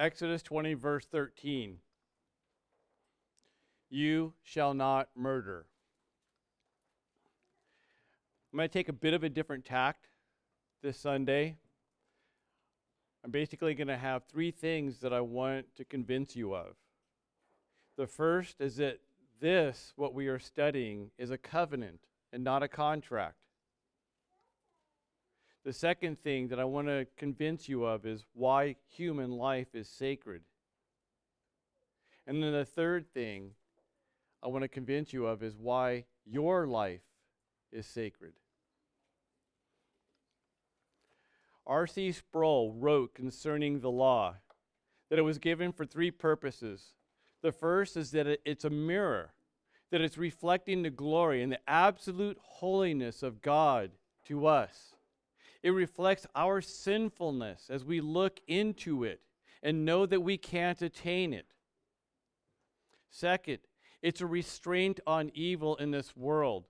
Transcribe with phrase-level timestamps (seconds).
[0.00, 1.76] Exodus 20, verse 13.
[3.90, 5.66] You shall not murder.
[8.50, 10.06] I'm going to take a bit of a different tact
[10.82, 11.58] this Sunday.
[13.22, 16.76] I'm basically going to have three things that I want to convince you of.
[17.98, 19.00] The first is that
[19.38, 22.00] this, what we are studying, is a covenant
[22.32, 23.49] and not a contract.
[25.64, 29.88] The second thing that I want to convince you of is why human life is
[29.88, 30.42] sacred.
[32.26, 33.50] And then the third thing
[34.42, 37.02] I want to convince you of is why your life
[37.72, 38.32] is sacred.
[41.66, 42.12] R.C.
[42.12, 44.36] Sproul wrote concerning the law
[45.08, 46.94] that it was given for three purposes.
[47.42, 49.34] The first is that it's a mirror,
[49.90, 53.90] that it's reflecting the glory and the absolute holiness of God
[54.26, 54.94] to us.
[55.62, 59.20] It reflects our sinfulness as we look into it
[59.62, 61.46] and know that we can't attain it.
[63.10, 63.58] Second,
[64.02, 66.66] it's a restraint on evil in this world.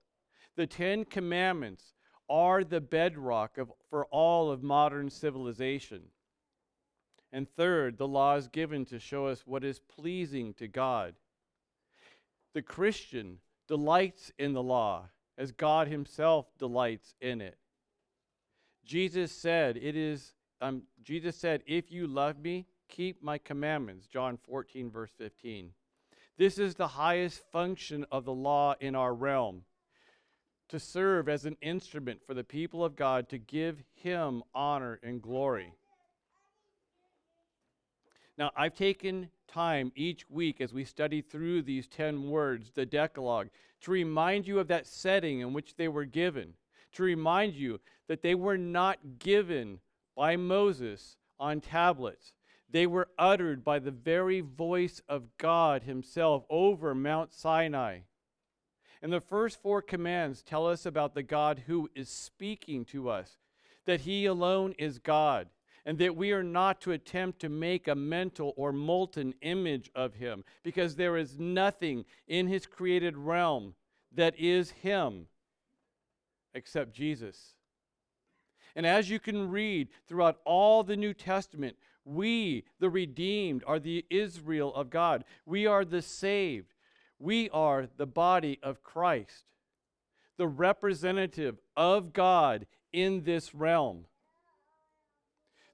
[0.56, 1.94] The Ten Commandments
[2.28, 6.02] are the bedrock of, for all of modern civilization.
[7.32, 11.14] And third, the law is given to show us what is pleasing to God.
[12.54, 17.59] The Christian delights in the law as God Himself delights in it.
[18.84, 24.06] Jesus said, It is um, Jesus said, If you love me, keep my commandments.
[24.06, 25.70] John 14, verse 15.
[26.36, 29.62] This is the highest function of the law in our realm
[30.68, 35.20] to serve as an instrument for the people of God to give Him honor and
[35.20, 35.72] glory.
[38.38, 43.48] Now, I've taken time each week as we study through these 10 words, the Decalogue,
[43.82, 46.54] to remind you of that setting in which they were given,
[46.92, 49.80] to remind you that they were not given
[50.16, 52.32] by Moses on tablets.
[52.68, 58.00] They were uttered by the very voice of God Himself over Mount Sinai.
[59.02, 63.38] And the first four commands tell us about the God who is speaking to us,
[63.86, 65.48] that He alone is God,
[65.86, 70.14] and that we are not to attempt to make a mental or molten image of
[70.14, 73.74] Him, because there is nothing in His created realm
[74.12, 75.26] that is Him
[76.54, 77.54] except Jesus.
[78.76, 84.04] And as you can read throughout all the New Testament, we, the redeemed, are the
[84.10, 85.24] Israel of God.
[85.44, 86.74] We are the saved.
[87.18, 89.44] We are the body of Christ,
[90.38, 94.06] the representative of God in this realm.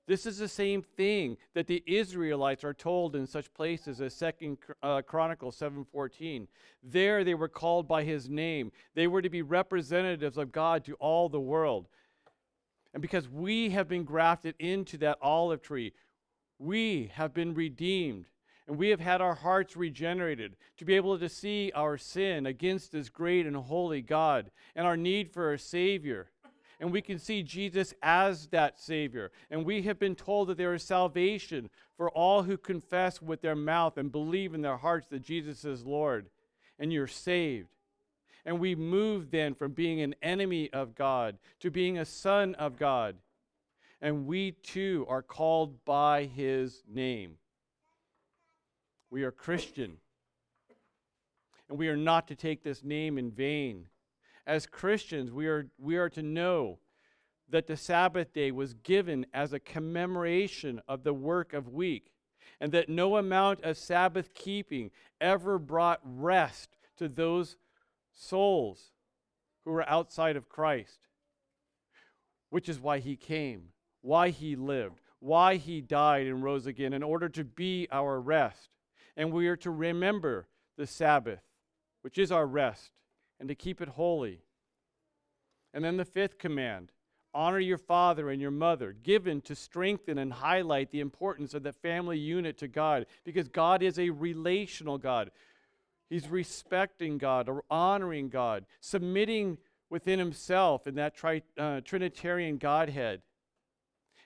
[0.06, 4.58] This is the same thing that the Israelites are told in such places as Second
[4.82, 6.46] uh, Chronicles 7:14.
[6.82, 8.70] There they were called by his name.
[8.94, 11.88] They were to be representatives of God to all the world.
[12.94, 15.92] And because we have been grafted into that olive tree,
[16.58, 18.26] we have been redeemed
[18.66, 22.92] and we have had our hearts regenerated to be able to see our sin against
[22.92, 26.30] this great and holy God and our need for a Savior.
[26.78, 29.32] And we can see Jesus as that Savior.
[29.50, 33.56] And we have been told that there is salvation for all who confess with their
[33.56, 36.26] mouth and believe in their hearts that Jesus is Lord.
[36.78, 37.68] And you're saved.
[38.44, 42.78] And we move then from being an enemy of God to being a son of
[42.78, 43.16] God.
[44.02, 47.38] And we too are called by His name.
[49.10, 49.96] We are Christian.
[51.68, 53.86] And we are not to take this name in vain.
[54.46, 56.78] As Christians, we are, we are to know
[57.48, 62.12] that the Sabbath day was given as a commemoration of the work of week,
[62.60, 64.90] and that no amount of Sabbath keeping
[65.20, 67.56] ever brought rest to those
[68.14, 68.92] souls
[69.64, 71.00] who were outside of Christ,
[72.50, 73.70] which is why he came,
[74.00, 78.70] why he lived, why he died and rose again, in order to be our rest.
[79.16, 80.46] And we are to remember
[80.76, 81.40] the Sabbath,
[82.02, 82.92] which is our rest,
[83.38, 84.40] and to keep it holy.
[85.74, 86.92] And then the fifth command
[87.34, 91.72] honor your father and your mother, given to strengthen and highlight the importance of the
[91.72, 95.30] family unit to God, because God is a relational God.
[96.08, 99.58] He's respecting God or honoring God, submitting
[99.90, 103.20] within himself in that tri- uh, Trinitarian Godhead.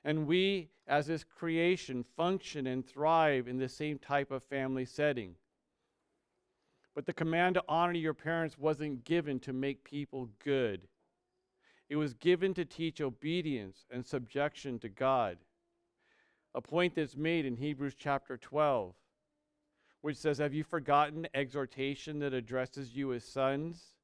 [0.04, 5.34] And we as his creation function and thrive in the same type of family setting.
[6.94, 10.88] But the command to honor your parents wasn't given to make people good.
[11.88, 15.38] It was given to teach obedience and subjection to God.
[16.54, 18.94] A point that's made in Hebrews chapter 12,
[20.00, 23.94] which says, Have you forgotten exhortation that addresses you as sons?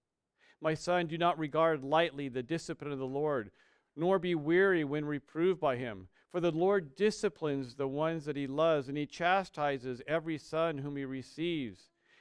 [0.60, 3.50] My son, do not regard lightly the discipline of the Lord,
[3.94, 6.08] nor be weary when reproved by him.
[6.30, 10.96] For the Lord disciplines the ones that he loves, and he chastises every son whom
[10.96, 11.90] he receives.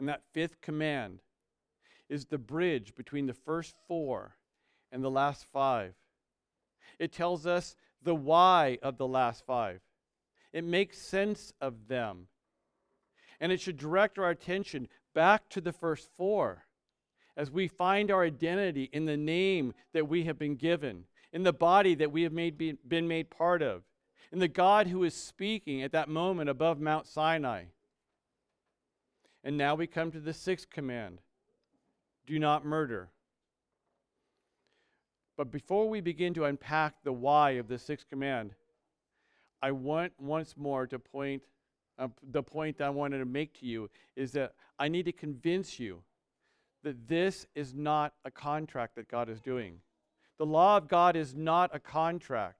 [0.00, 1.20] And that fifth command
[2.08, 4.34] is the bridge between the first four
[4.90, 5.92] and the last five.
[6.98, 9.82] It tells us the why of the last five,
[10.54, 12.28] it makes sense of them.
[13.40, 16.64] And it should direct our attention back to the first four
[17.36, 21.52] as we find our identity in the name that we have been given, in the
[21.52, 22.56] body that we have made,
[22.88, 23.82] been made part of,
[24.32, 27.64] in the God who is speaking at that moment above Mount Sinai.
[29.42, 31.20] And now we come to the sixth command
[32.26, 33.10] do not murder.
[35.36, 38.54] But before we begin to unpack the why of the sixth command,
[39.62, 41.42] I want once more to point
[41.98, 45.78] uh, the point I wanted to make to you is that I need to convince
[45.78, 46.02] you
[46.82, 49.80] that this is not a contract that God is doing.
[50.38, 52.59] The law of God is not a contract.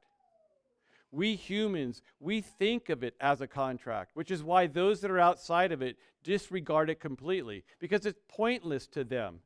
[1.13, 5.19] We humans, we think of it as a contract, which is why those that are
[5.19, 9.41] outside of it disregard it completely because it's pointless to them.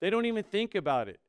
[0.00, 1.20] They don't even think about it.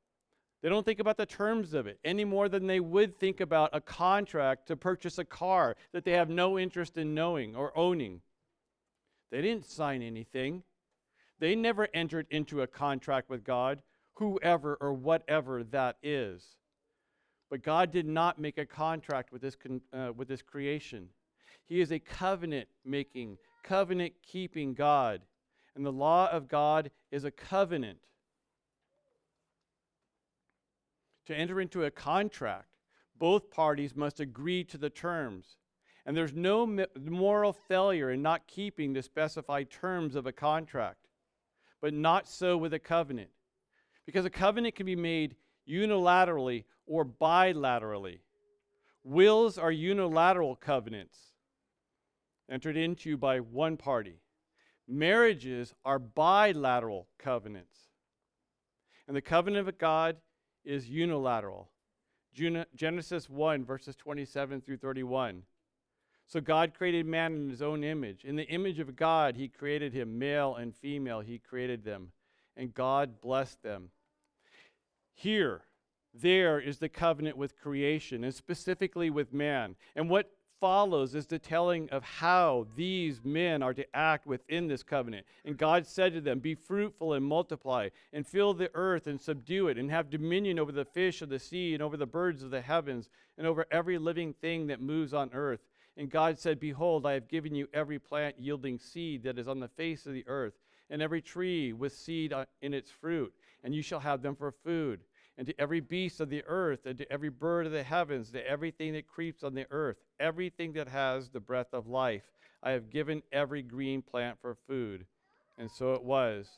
[0.62, 3.70] They don't think about the terms of it any more than they would think about
[3.74, 8.22] a contract to purchase a car that they have no interest in knowing or owning.
[9.32, 10.64] They didn't sign anything.
[11.40, 13.82] They never entered into a contract with God,
[14.16, 16.59] whoever or whatever that is.
[17.50, 21.10] But God did not make a contract with this, con- uh, with this creation.
[21.66, 25.22] He is a covenant making, covenant keeping God.
[25.76, 28.00] And the law of God is a covenant.
[31.28, 32.70] To enter into a contract,
[33.18, 35.58] both parties must agree to the terms.
[36.06, 36.66] And there's no
[37.00, 41.08] moral failure in not keeping the specified terms of a contract,
[41.82, 43.30] but not so with a covenant.
[44.06, 45.36] Because a covenant can be made
[45.70, 48.20] unilaterally or bilaterally.
[49.04, 51.18] Wills are unilateral covenants
[52.50, 54.20] entered into by one party.
[54.88, 57.78] Marriages are bilateral covenants.
[59.08, 60.18] And the covenant of God
[60.66, 61.70] is unilateral.
[62.76, 65.44] Genesis 1, verses 27 through 31.
[66.28, 68.24] So God created man in his own image.
[68.24, 72.12] In the image of God, he created him, male and female, he created them.
[72.56, 73.90] And God blessed them.
[75.20, 75.64] Here,
[76.14, 79.76] there is the covenant with creation, and specifically with man.
[79.94, 80.32] And what
[80.62, 85.26] follows is the telling of how these men are to act within this covenant.
[85.44, 89.68] And God said to them, Be fruitful and multiply, and fill the earth and subdue
[89.68, 92.50] it, and have dominion over the fish of the sea, and over the birds of
[92.50, 95.60] the heavens, and over every living thing that moves on earth.
[95.98, 99.60] And God said, Behold, I have given you every plant yielding seed that is on
[99.60, 100.54] the face of the earth,
[100.90, 103.34] and every tree with seed uh, in its fruit,
[103.66, 105.02] and you shall have them for food
[105.40, 108.46] and to every beast of the earth, and to every bird of the heavens, to
[108.46, 112.24] everything that creeps on the earth, everything that has the breath of life.
[112.62, 115.06] I have given every green plant for food.
[115.58, 116.50] And so it was.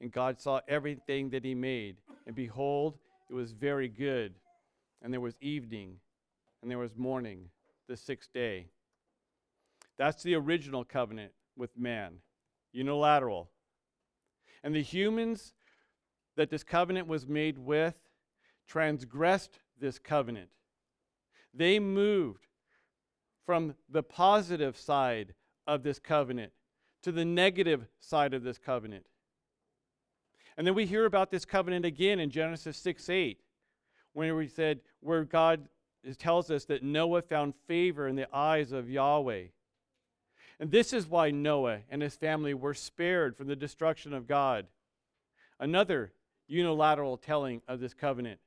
[0.00, 1.96] And God saw everything that He made,
[2.26, 2.96] and behold,
[3.28, 4.32] it was very good.
[5.02, 5.96] And there was evening,
[6.62, 7.50] and there was morning,
[7.88, 8.68] the sixth day.
[9.98, 12.14] That's the original covenant with man,
[12.72, 13.50] unilateral.
[14.62, 15.52] And the humans
[16.36, 18.00] that this covenant was made with
[18.66, 20.48] transgressed this covenant.
[21.52, 22.46] They moved
[23.46, 25.34] from the positive side
[25.66, 26.52] of this covenant
[27.02, 29.06] to the negative side of this covenant.
[30.56, 33.40] And then we hear about this covenant again in Genesis 6 8,
[34.12, 35.68] when we said, where God
[36.18, 39.44] tells us that Noah found favor in the eyes of Yahweh.
[40.60, 44.66] And this is why Noah and his family were spared from the destruction of God.
[45.58, 46.12] Another
[46.46, 48.38] unilateral telling of this covenant.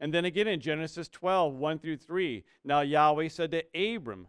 [0.00, 2.44] And then again in Genesis 12, 1 through 3.
[2.64, 4.28] Now Yahweh said to Abram,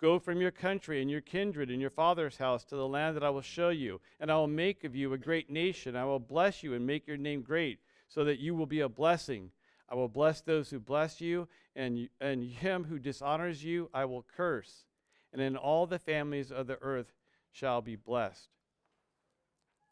[0.00, 3.22] Go from your country and your kindred and your father's house to the land that
[3.22, 5.96] I will show you, and I will make of you a great nation.
[5.96, 7.78] I will bless you and make your name great,
[8.08, 9.50] so that you will be a blessing.
[9.88, 14.26] I will bless those who bless you, and, and him who dishonors you I will
[14.36, 14.84] curse.
[15.32, 17.12] And in all the families of the earth
[17.52, 18.48] shall be blessed.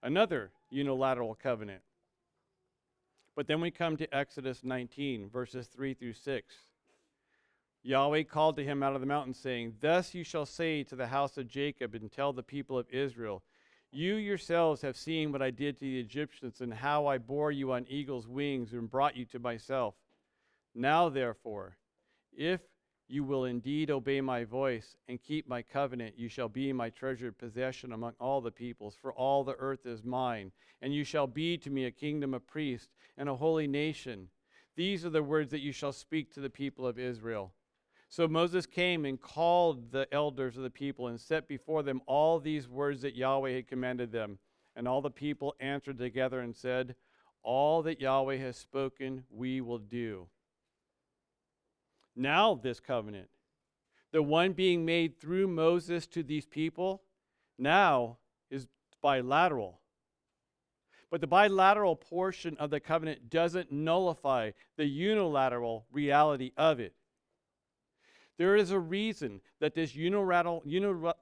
[0.02, 1.83] Another unilateral covenant.
[3.35, 6.55] But then we come to Exodus 19, verses 3 through 6,
[7.83, 11.07] Yahweh called to him out of the mountain, saying, Thus you shall say to the
[11.07, 13.43] house of Jacob and tell the people of Israel,
[13.91, 17.73] You yourselves have seen what I did to the Egyptians, and how I bore you
[17.73, 19.95] on eagle's wings and brought you to myself.
[20.75, 21.79] Now, therefore,
[22.37, 22.61] if
[23.09, 27.37] you will indeed obey my voice and keep my covenant, you shall be my treasured
[27.38, 31.59] possession among all the peoples, for all the earth is mine, and you shall be
[31.59, 34.28] to me a kingdom of priests and a holy nation.
[34.76, 37.52] These are the words that you shall speak to the people of Israel.
[38.09, 42.38] So Moses came and called the elders of the people and set before them all
[42.38, 44.38] these words that Yahweh had commanded them.
[44.76, 46.94] And all the people answered together and said,
[47.42, 50.28] All that Yahweh has spoken, we will do.
[52.14, 53.28] Now, this covenant,
[54.12, 57.02] the one being made through Moses to these people,
[57.59, 58.19] now
[58.50, 58.66] is
[59.00, 59.81] bilateral.
[61.11, 66.95] But the bilateral portion of the covenant doesn't nullify the unilateral reality of it.
[68.38, 70.62] There is a reason that this unilateral,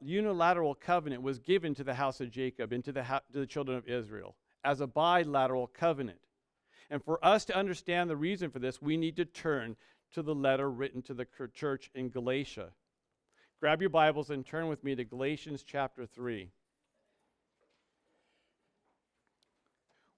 [0.00, 3.76] unilateral covenant was given to the house of Jacob and to the, to the children
[3.76, 6.20] of Israel as a bilateral covenant.
[6.88, 9.76] And for us to understand the reason for this, we need to turn
[10.12, 12.71] to the letter written to the church in Galatia.
[13.61, 16.50] Grab your Bibles and turn with me to Galatians chapter 3.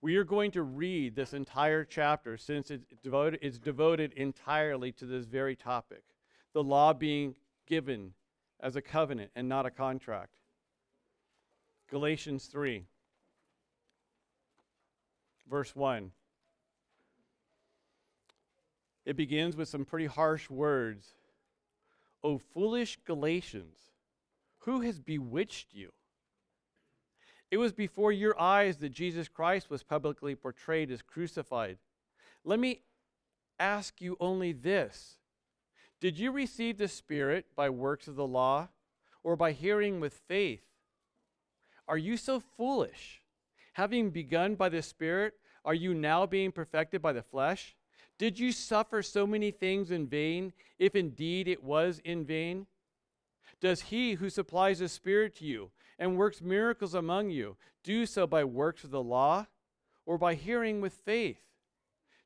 [0.00, 5.06] We are going to read this entire chapter since it's devoted, it's devoted entirely to
[5.06, 6.02] this very topic
[6.52, 7.34] the law being
[7.66, 8.12] given
[8.60, 10.34] as a covenant and not a contract.
[11.90, 12.84] Galatians 3,
[15.48, 16.10] verse 1.
[19.04, 21.14] It begins with some pretty harsh words.
[22.22, 23.78] O foolish Galatians,
[24.58, 25.92] who has bewitched you?
[27.50, 31.78] It was before your eyes that Jesus Christ was publicly portrayed as crucified.
[32.44, 32.82] Let me
[33.58, 35.18] ask you only this
[36.00, 38.68] did you receive the Spirit by works of the law
[39.22, 40.64] or by hearing with faith?
[41.86, 43.22] Are you so foolish?
[43.74, 47.76] Having begun by the Spirit, are you now being perfected by the flesh?
[48.22, 52.68] Did you suffer so many things in vain, if indeed it was in vain?
[53.60, 58.28] Does he who supplies the Spirit to you and works miracles among you do so
[58.28, 59.48] by works of the law
[60.06, 61.40] or by hearing with faith?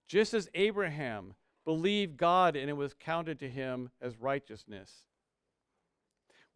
[0.06, 1.32] Just as Abraham
[1.64, 5.05] believed God and it was counted to him as righteousness.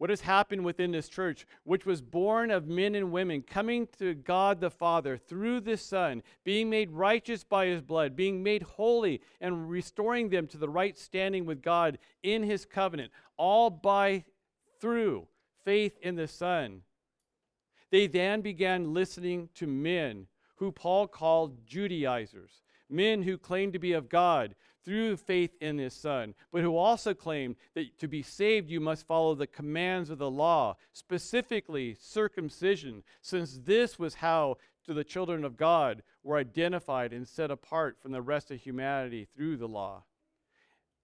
[0.01, 4.15] What has happened within this church, which was born of men and women, coming to
[4.15, 9.21] God the Father through the Son, being made righteous by his blood, being made holy,
[9.41, 14.25] and restoring them to the right standing with God in his covenant, all by
[14.79, 15.27] through
[15.65, 16.81] faith in the Son.
[17.91, 23.93] They then began listening to men who Paul called Judaizers, men who claimed to be
[23.93, 28.69] of God, through faith in his Son, but who also claimed that to be saved
[28.69, 34.57] you must follow the commands of the law, specifically circumcision, since this was how
[34.93, 39.57] the children of God were identified and set apart from the rest of humanity through
[39.57, 40.03] the law.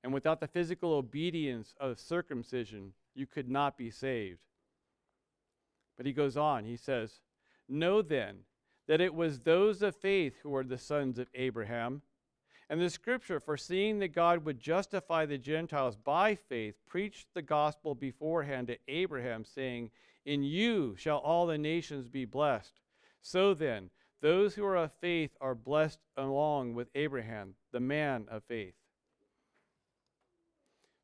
[0.03, 4.39] And without the physical obedience of circumcision, you could not be saved.
[5.96, 7.19] But he goes on, he says,
[7.67, 8.39] Know then
[8.88, 12.01] that it was those of faith who were the sons of Abraham.
[12.69, 17.95] And the scripture, foreseeing that God would justify the Gentiles by faith, preached the gospel
[17.95, 19.89] beforehand to Abraham, saying,
[20.25, 22.81] In you shall all the nations be blessed.
[23.21, 23.89] So then,
[24.21, 28.74] those who are of faith are blessed along with Abraham, the man of faith.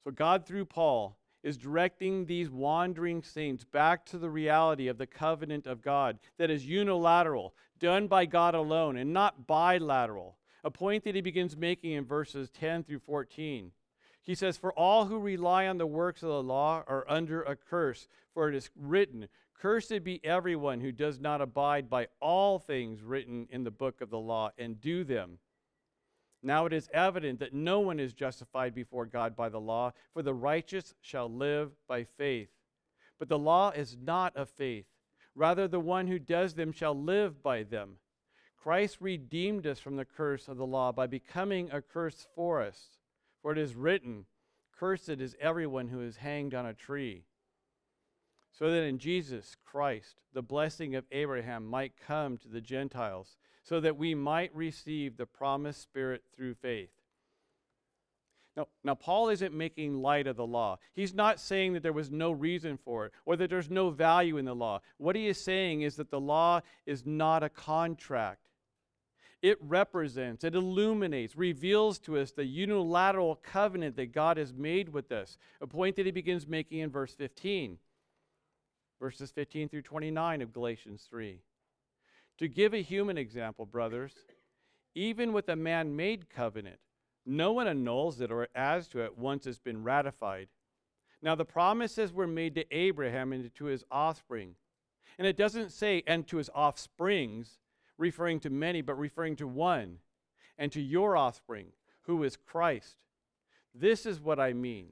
[0.03, 5.08] So, God, through Paul, is directing these wandering saints back to the reality of the
[5.08, 11.03] covenant of God that is unilateral, done by God alone, and not bilateral a point
[11.03, 13.72] that he begins making in verses 10 through 14.
[14.24, 17.55] He says, For all who rely on the works of the law are under a
[17.55, 19.27] curse, for it is written,
[19.60, 24.10] Cursed be everyone who does not abide by all things written in the book of
[24.10, 25.39] the law and do them.
[26.41, 30.22] Now it is evident that no one is justified before God by the law, for
[30.22, 32.50] the righteous shall live by faith.
[33.17, 34.86] But the law is not of faith.
[35.36, 37.96] Rather, the one who does them shall live by them.
[38.63, 42.98] Christ redeemed us from the curse of the law by becoming a curse for us.
[43.41, 44.25] For it is written,
[44.79, 47.25] Cursed is everyone who is hanged on a tree.
[48.53, 53.82] So that in Jesus Christ, the blessing of Abraham might come to the Gentiles, so
[53.82, 56.91] that we might receive the promised Spirit through faith.
[58.55, 60.77] Now, now, Paul isn't making light of the law.
[60.93, 64.38] He's not saying that there was no reason for it or that there's no value
[64.38, 64.79] in the law.
[64.98, 68.43] What he is saying is that the law is not a contract.
[69.44, 75.12] It represents, it illuminates, reveals to us the unilateral covenant that God has made with
[75.12, 77.78] us, a point that he begins making in verse 15,
[79.02, 81.42] verses 15 through 29 of Galatians 3.
[82.38, 84.14] To give a human example, brothers,
[84.96, 86.80] even with a man made covenant,
[87.26, 90.48] no one annuls it or adds to it once it's been ratified.
[91.22, 94.56] Now, the promises were made to Abraham and to his offspring.
[95.18, 97.60] And it doesn't say, and to his offsprings,
[97.98, 99.98] referring to many, but referring to one,
[100.58, 101.68] and to your offspring,
[102.02, 102.98] who is Christ.
[103.74, 104.90] This is what I mean.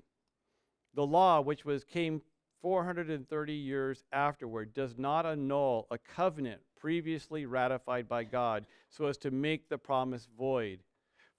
[0.94, 2.22] The law, which was came
[2.62, 9.32] 430 years afterward, does not annul a covenant previously ratified by God so as to
[9.32, 10.80] make the promise void.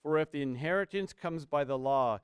[0.01, 2.19] For if the inheritance comes by the law,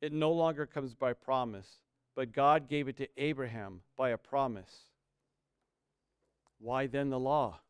[0.00, 1.80] it no longer comes by promise,
[2.14, 4.90] but God gave it to Abraham by a promise.
[6.58, 7.60] Why then the law?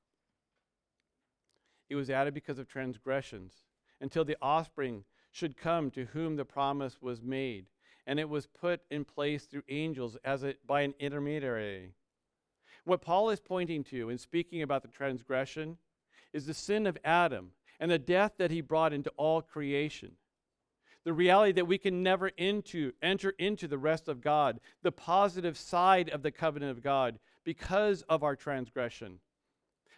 [1.89, 3.65] It was added because of transgressions,
[4.01, 7.67] until the offspring should come to whom the promise was made,
[8.07, 11.93] and it was put in place through angels as it by an intermediary.
[12.85, 15.79] What Paul is pointing to in speaking about the transgression
[16.33, 20.13] is the sin of Adam and the death that he brought into all creation.
[21.05, 25.59] The reality that we can never into, enter into the rest of God, the positive
[25.59, 29.19] side of the covenant of God, because of our transgression.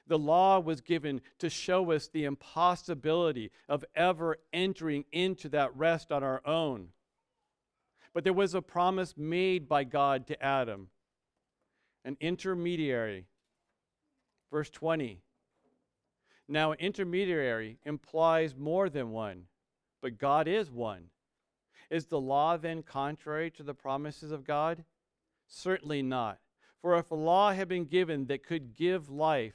[0.06, 6.12] The law was given to show us the impossibility of ever entering into that rest
[6.12, 6.88] on our own.
[8.14, 10.88] But there was a promise made by God to Adam
[12.06, 13.26] an intermediary.
[14.50, 15.20] Verse 20.
[16.48, 19.46] Now, an intermediary implies more than one,
[20.00, 21.10] but God is one.
[21.90, 24.84] Is the law then contrary to the promises of God?
[25.48, 26.38] Certainly not.
[26.80, 29.54] For if a law had been given that could give life,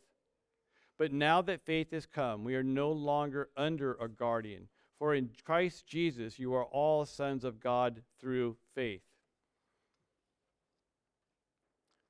[1.01, 4.67] But now that faith has come, we are no longer under a guardian.
[4.99, 9.01] For in Christ Jesus you are all sons of God through faith.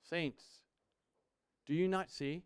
[0.03, 0.43] Saints,
[1.65, 2.43] do you not see?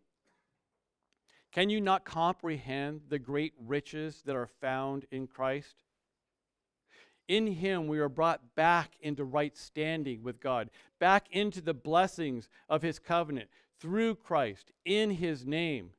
[1.50, 5.82] Can you not comprehend the great riches that are found in Christ?
[7.26, 12.48] In him we are brought back into right standing with God, back into the blessings
[12.68, 15.90] of his covenant through Christ in his name.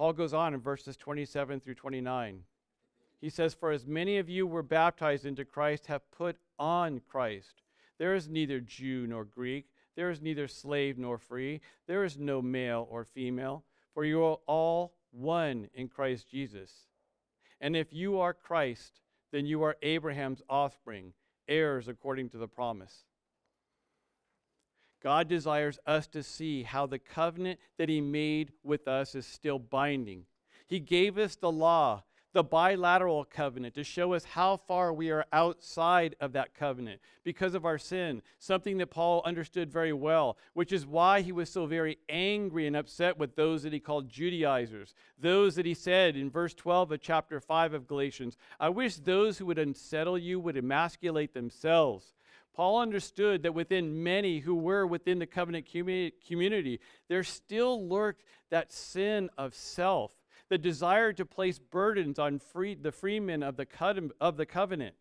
[0.00, 2.42] Paul goes on in verses 27 through 29.
[3.20, 7.60] He says, For as many of you were baptized into Christ have put on Christ.
[7.98, 12.40] There is neither Jew nor Greek, there is neither slave nor free, there is no
[12.40, 16.72] male or female, for you are all one in Christ Jesus.
[17.60, 21.12] And if you are Christ, then you are Abraham's offspring,
[21.46, 23.04] heirs according to the promise.
[25.02, 29.58] God desires us to see how the covenant that He made with us is still
[29.58, 30.24] binding.
[30.66, 35.24] He gave us the law, the bilateral covenant, to show us how far we are
[35.32, 40.70] outside of that covenant because of our sin, something that Paul understood very well, which
[40.70, 44.94] is why he was so very angry and upset with those that he called Judaizers,
[45.18, 49.38] those that he said in verse 12 of chapter 5 of Galatians, I wish those
[49.38, 52.12] who would unsettle you would emasculate themselves.
[52.54, 58.72] Paul understood that within many who were within the covenant community, there still lurked that
[58.72, 60.12] sin of self,
[60.48, 63.66] the desire to place burdens on free, the freemen of the,
[64.20, 64.96] of the covenant.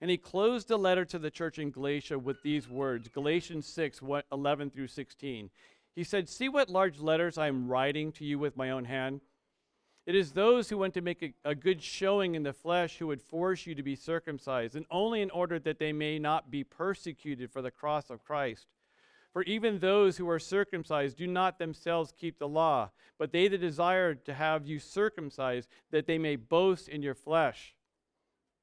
[0.00, 4.00] And he closed the letter to the church in Galatia with these words Galatians 6
[4.32, 5.50] 11 through 16.
[5.94, 9.20] He said, See what large letters I am writing to you with my own hand.
[10.10, 13.06] It is those who want to make a, a, good showing in the flesh who
[13.06, 16.64] would force you to be circumcised, and only in order that they may not be
[16.64, 18.66] persecuted for the cross of Christ.
[19.32, 23.60] For even those who are circumcised do not themselves keep the law, but they that
[23.60, 27.76] desire to have you circumcised, that they may boast in your flesh.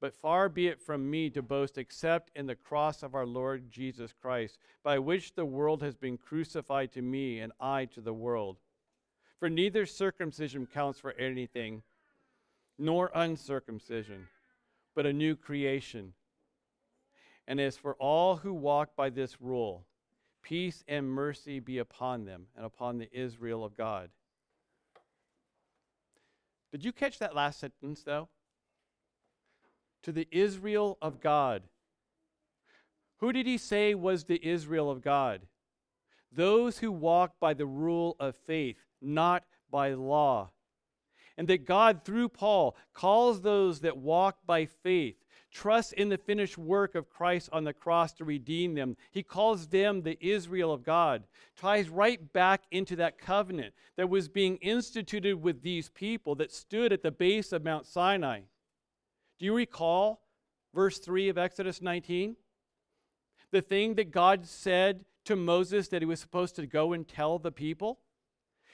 [0.02, 3.70] But far be it from me to boast except in the cross of our Lord
[3.70, 8.12] Jesus Christ, by which the world has been crucified to me, and I to the
[8.12, 8.58] world.
[9.38, 11.82] For neither circumcision counts for anything,
[12.78, 14.26] nor uncircumcision,
[14.94, 16.12] but a new creation.
[17.46, 19.86] And as for all who walk by this rule,
[20.42, 24.10] peace and mercy be upon them and upon the Israel of God.
[26.72, 28.28] Did you catch that last sentence, though?
[30.02, 31.62] To the Israel of God.
[33.18, 35.42] Who did he say was the Israel of God?
[36.30, 40.50] Those who walk by the rule of faith, not by law.
[41.36, 45.16] And that God, through Paul, calls those that walk by faith,
[45.52, 48.96] trust in the finished work of Christ on the cross to redeem them.
[49.12, 51.24] He calls them the Israel of God,
[51.56, 56.92] ties right back into that covenant that was being instituted with these people that stood
[56.92, 58.40] at the base of Mount Sinai.
[59.38, 60.22] Do you recall
[60.74, 62.36] verse 3 of Exodus 19?
[63.52, 67.38] The thing that God said to Moses that he was supposed to go and tell
[67.38, 68.00] the people?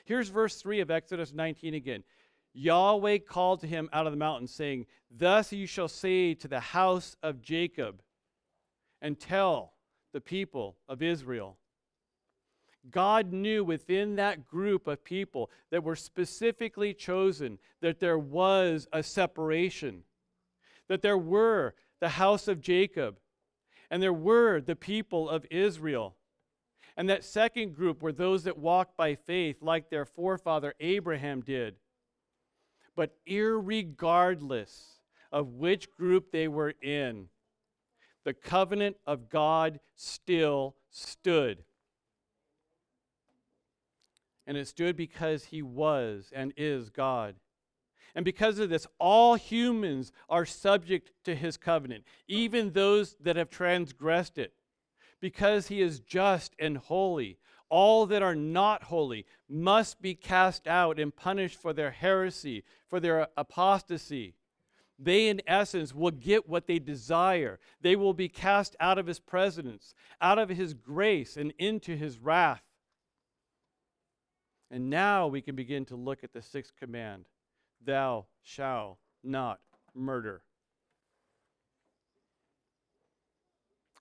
[0.04, 2.04] Here's verse 3 of Exodus 19 again.
[2.52, 6.60] Yahweh called to him out of the mountain, saying, Thus you shall say to the
[6.60, 8.00] house of Jacob,
[9.00, 9.72] and tell
[10.12, 11.58] the people of Israel.
[12.90, 19.02] God knew within that group of people that were specifically chosen that there was a
[19.02, 20.02] separation,
[20.88, 23.18] that there were the house of Jacob,
[23.90, 26.14] and there were the people of Israel.
[26.96, 31.74] And that second group were those that walked by faith, like their forefather Abraham did.
[32.94, 35.00] But irregardless
[35.32, 37.28] of which group they were in,
[38.24, 41.64] the covenant of God still stood.
[44.46, 47.34] And it stood because he was and is God.
[48.14, 53.50] And because of this, all humans are subject to his covenant, even those that have
[53.50, 54.52] transgressed it.
[55.24, 57.38] Because he is just and holy,
[57.70, 63.00] all that are not holy must be cast out and punished for their heresy, for
[63.00, 64.34] their apostasy.
[64.98, 67.58] They, in essence, will get what they desire.
[67.80, 72.18] They will be cast out of his presence, out of his grace, and into his
[72.18, 72.62] wrath.
[74.70, 77.24] And now we can begin to look at the sixth command
[77.82, 79.60] Thou shalt not
[79.94, 80.42] murder.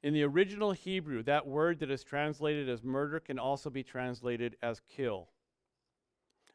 [0.03, 4.57] In the original Hebrew, that word that is translated as murder can also be translated
[4.61, 5.29] as kill.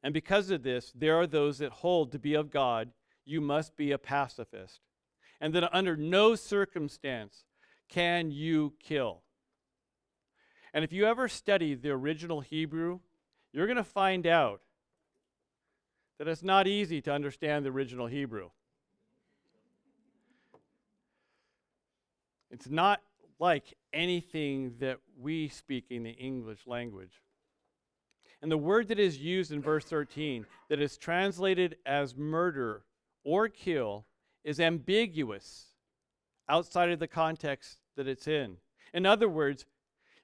[0.03, 2.91] And because of this, there are those that hold to be of God,
[3.25, 4.81] you must be a pacifist.
[5.41, 7.45] And that under no circumstance
[7.89, 9.23] can you kill.
[10.75, 13.01] And if you ever study the original Hebrew,
[13.53, 14.61] you're going to find out
[16.19, 18.51] that it's not easy to understand the original Hebrew.
[22.51, 23.01] It's not
[23.39, 27.23] like anything that we speak in the English language.
[28.43, 32.83] And the word that is used in verse 13, that is translated as murder
[33.25, 34.07] or kill,
[34.45, 35.67] is ambiguous
[36.49, 38.57] outside of the context that it's in.
[38.95, 39.67] In other words,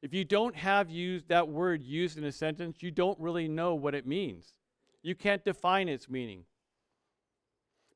[0.00, 3.74] if you don't have used that word used in a sentence, you don't really know
[3.74, 4.52] what it means.
[5.02, 6.44] You can't define its meaning.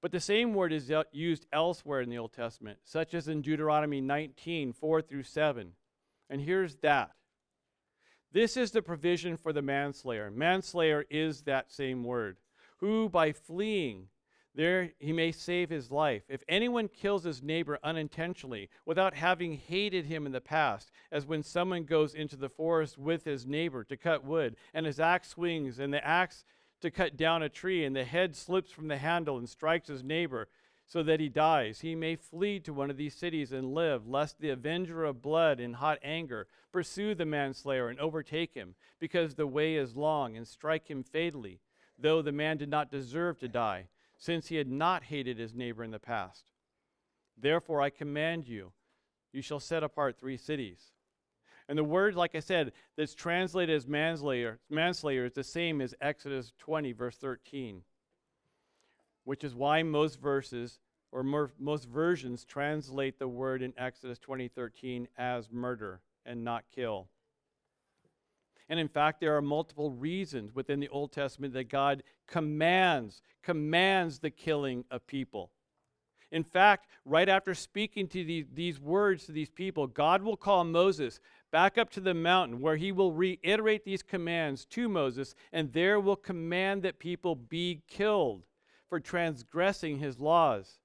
[0.00, 3.42] But the same word is uh, used elsewhere in the Old Testament, such as in
[3.42, 5.72] Deuteronomy 19, 4 through 7.
[6.30, 7.12] And here's that.
[8.30, 10.30] This is the provision for the manslayer.
[10.30, 12.36] Manslayer is that same word,
[12.78, 14.08] who by fleeing
[14.58, 16.24] there he may save his life.
[16.28, 21.44] If anyone kills his neighbor unintentionally, without having hated him in the past, as when
[21.44, 25.78] someone goes into the forest with his neighbor to cut wood, and his axe swings,
[25.78, 26.44] and the axe
[26.80, 30.02] to cut down a tree, and the head slips from the handle and strikes his
[30.02, 30.48] neighbor
[30.86, 31.80] so that he dies.
[31.80, 35.60] He may flee to one of these cities and live, lest the avenger of blood
[35.60, 40.46] in hot anger pursue the manslayer and overtake him, because the way is long, and
[40.46, 41.60] strike him fatally,
[41.98, 45.84] though the man did not deserve to die, since he had not hated his neighbor
[45.84, 46.52] in the past.
[47.36, 48.72] Therefore I command you,
[49.32, 50.92] you shall set apart three cities
[51.68, 55.94] and the word, like I said, that's translated as manslayer, manslayer is the same as
[56.00, 57.82] Exodus 20, verse 13,
[59.24, 60.78] which is why most verses
[61.12, 67.08] or more, most versions translate the word in Exodus 20:13 as murder and not kill.
[68.68, 74.18] And in fact, there are multiple reasons within the Old Testament that God commands commands
[74.18, 75.50] the killing of people.
[76.30, 81.20] In fact, right after speaking to these words to these people, God will call Moses
[81.50, 85.98] back up to the mountain where he will reiterate these commands to Moses, and there
[85.98, 88.42] will command that people be killed
[88.88, 90.78] for transgressing his laws.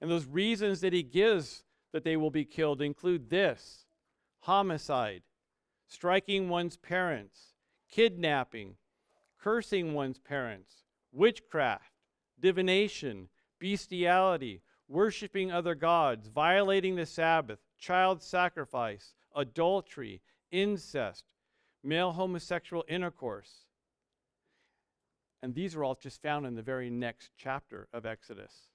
[0.00, 3.86] And those reasons that he gives that they will be killed include this
[4.40, 5.22] homicide,
[5.86, 7.54] striking one's parents,
[7.90, 8.76] kidnapping,
[9.40, 11.92] cursing one's parents, witchcraft,
[12.40, 20.20] divination, bestiality, worshiping other gods, violating the Sabbath, child sacrifice, adultery,
[20.50, 21.24] incest,
[21.82, 23.66] male homosexual intercourse.
[25.42, 28.68] And these are all just found in the very next chapter of Exodus.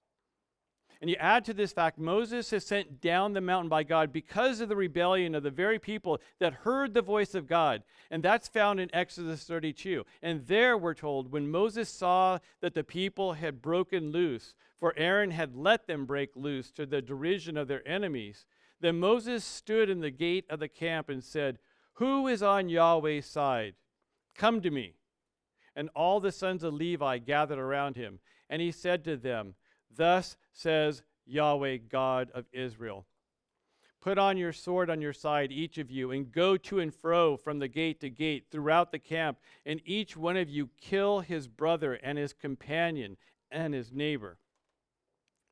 [1.02, 4.60] And you add to this fact, Moses is sent down the mountain by God because
[4.60, 7.84] of the rebellion of the very people that heard the voice of God.
[8.12, 10.06] And that's found in Exodus 32.
[10.22, 15.32] And there we're told, when Moses saw that the people had broken loose, for Aaron
[15.32, 18.46] had let them break loose to the derision of their enemies,
[18.82, 21.60] then Moses stood in the gate of the camp and said,
[21.94, 23.76] Who is on Yahweh's side?
[24.36, 24.94] Come to me.
[25.76, 28.20] And all the sons of Levi gathered around him.
[28.50, 29.56] And he said to them,
[29.96, 33.06] Thus says Yahweh, God of Israel.
[34.02, 37.36] Put on your sword on your side, each of you, and go to and fro
[37.36, 41.50] from the gate to gate throughout the camp, and each one of you kill his
[41.50, 43.18] brother and his companion
[43.52, 44.38] and his neighbor.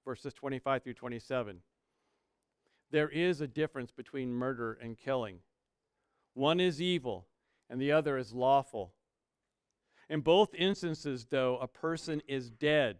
[0.06, 1.62] Verses 25 through 27.
[2.92, 5.40] There is a difference between murder and killing.
[6.34, 7.28] One is evil,
[7.70, 8.94] and the other is lawful.
[10.10, 12.98] In both instances, though, a person is dead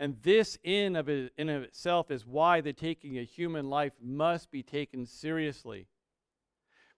[0.00, 3.92] and this, in of, it, in of itself, is why the taking of human life
[4.02, 5.86] must be taken seriously.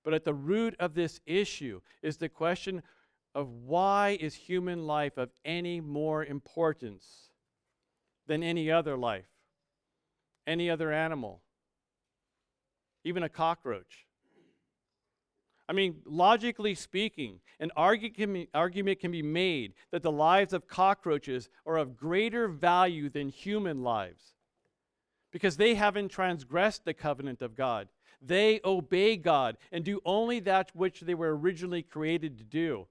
[0.03, 2.83] But at the root of this issue is the question
[3.35, 7.31] of why is human life of any more importance
[8.27, 9.29] than any other life,
[10.47, 11.43] any other animal,
[13.07, 14.07] even a cockroach?
[15.69, 21.77] I mean, logically speaking, an argument can be made that the lives of cockroaches are
[21.77, 24.35] of greater value than human lives
[25.33, 27.89] because they haven't transgressed the covenant of God.
[28.23, 32.87] They obey God and do only that which they were originally created to do.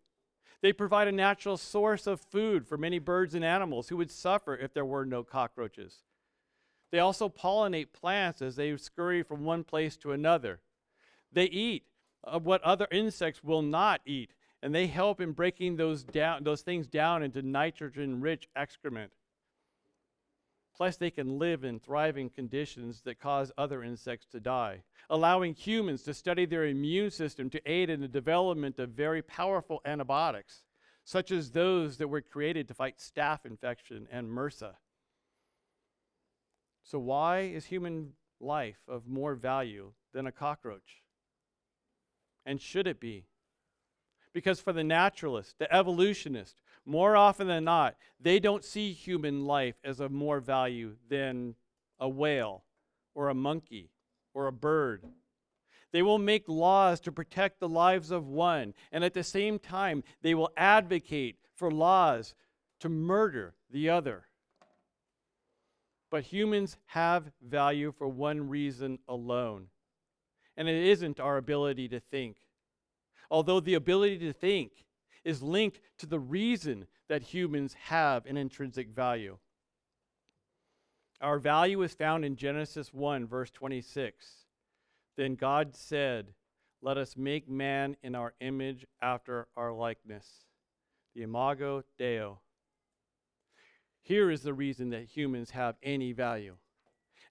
[0.62, 4.56] They provide a natural source of food for many birds and animals who would suffer
[4.56, 6.04] if there were no cockroaches.
[6.96, 10.62] They also pollinate plants as they scurry from one place to another.
[11.30, 11.84] They eat
[12.42, 14.32] what other insects will not eat,
[14.64, 19.12] and they help in breaking those down those things down into nitrogen-rich excrement.
[20.74, 26.02] Plus, they can live in thriving conditions that cause other insects to die, allowing humans
[26.04, 30.64] to study their immune system to aid in the development of very powerful antibiotics,
[31.04, 34.76] such as those that were created to fight staph infection and MRSA.
[36.86, 41.02] So, why is human life of more value than a cockroach?
[42.46, 43.26] And should it be?
[44.34, 49.76] Because for the naturalist, the evolutionist, more often than not, they don't see human life
[49.84, 51.56] as of more value than
[52.00, 52.66] a whale
[53.16, 53.90] or a monkey
[54.36, 55.06] or a bird.
[55.92, 60.04] They will make laws to protect the lives of one, and at the same time,
[60.22, 62.36] they will advocate for laws
[62.82, 64.28] to murder the other.
[66.16, 69.68] But humans have value for one reason alone
[70.56, 72.38] and it isn't our ability to think.
[73.30, 74.86] Although the ability to think
[75.26, 79.40] is linked to the reason that humans have an intrinsic value.
[81.20, 84.46] Our value is found in Genesis 1, verse 26.
[85.18, 86.28] Then God said,
[86.82, 90.46] Let us make man in our image after our likeness.
[91.14, 92.40] The imago Deo.
[94.06, 96.58] Here is the reason that humans have any value.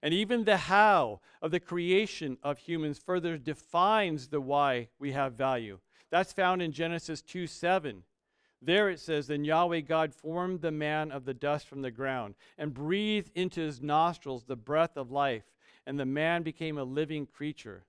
[0.01, 5.35] And even the how of the creation of humans further defines the why we have
[5.35, 5.79] value.
[6.09, 8.03] That's found in Genesis 2 7.
[8.61, 12.35] There it says, Then Yahweh God formed the man of the dust from the ground
[12.57, 15.45] and breathed into his nostrils the breath of life,
[15.85, 17.85] and the man became a living creature.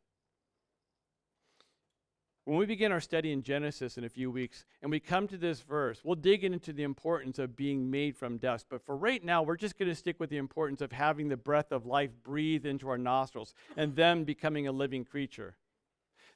[2.47, 5.37] When we begin our study in Genesis in a few weeks and we come to
[5.37, 8.67] this verse, we'll dig into the importance of being made from dust.
[8.71, 11.37] But for right now, we're just going to stick with the importance of having the
[11.37, 15.57] breath of life breathe into our nostrils and then becoming a living creature.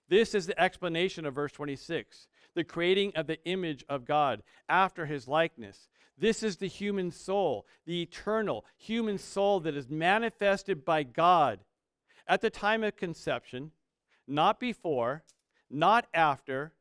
[0.09, 5.07] This is the explanation of verse 26 the creating of the image of God after
[5.07, 5.89] his likeness.
[6.19, 11.61] This is the human soul, the eternal human soul that is manifested by God
[12.27, 13.71] at the time of conception,
[14.27, 15.23] not before
[15.71, 16.73] not after.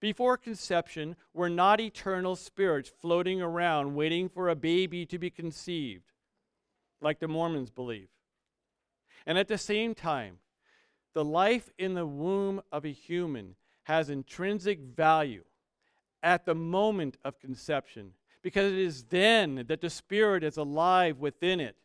[0.00, 6.12] Before conception, we're not eternal spirits floating around waiting for a baby to be conceived,
[7.00, 8.08] like the Mormons believe.
[9.26, 10.38] And at the same time,
[11.14, 15.44] the life in the womb of a human has intrinsic value
[16.22, 21.60] at the moment of conception because it is then that the spirit is alive within
[21.60, 21.76] it.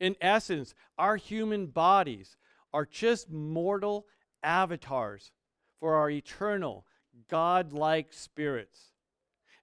[0.00, 2.36] In essence, our human bodies
[2.72, 4.06] are just mortal
[4.44, 5.32] avatars
[5.80, 6.86] for our eternal,
[7.28, 8.92] God-like spirits.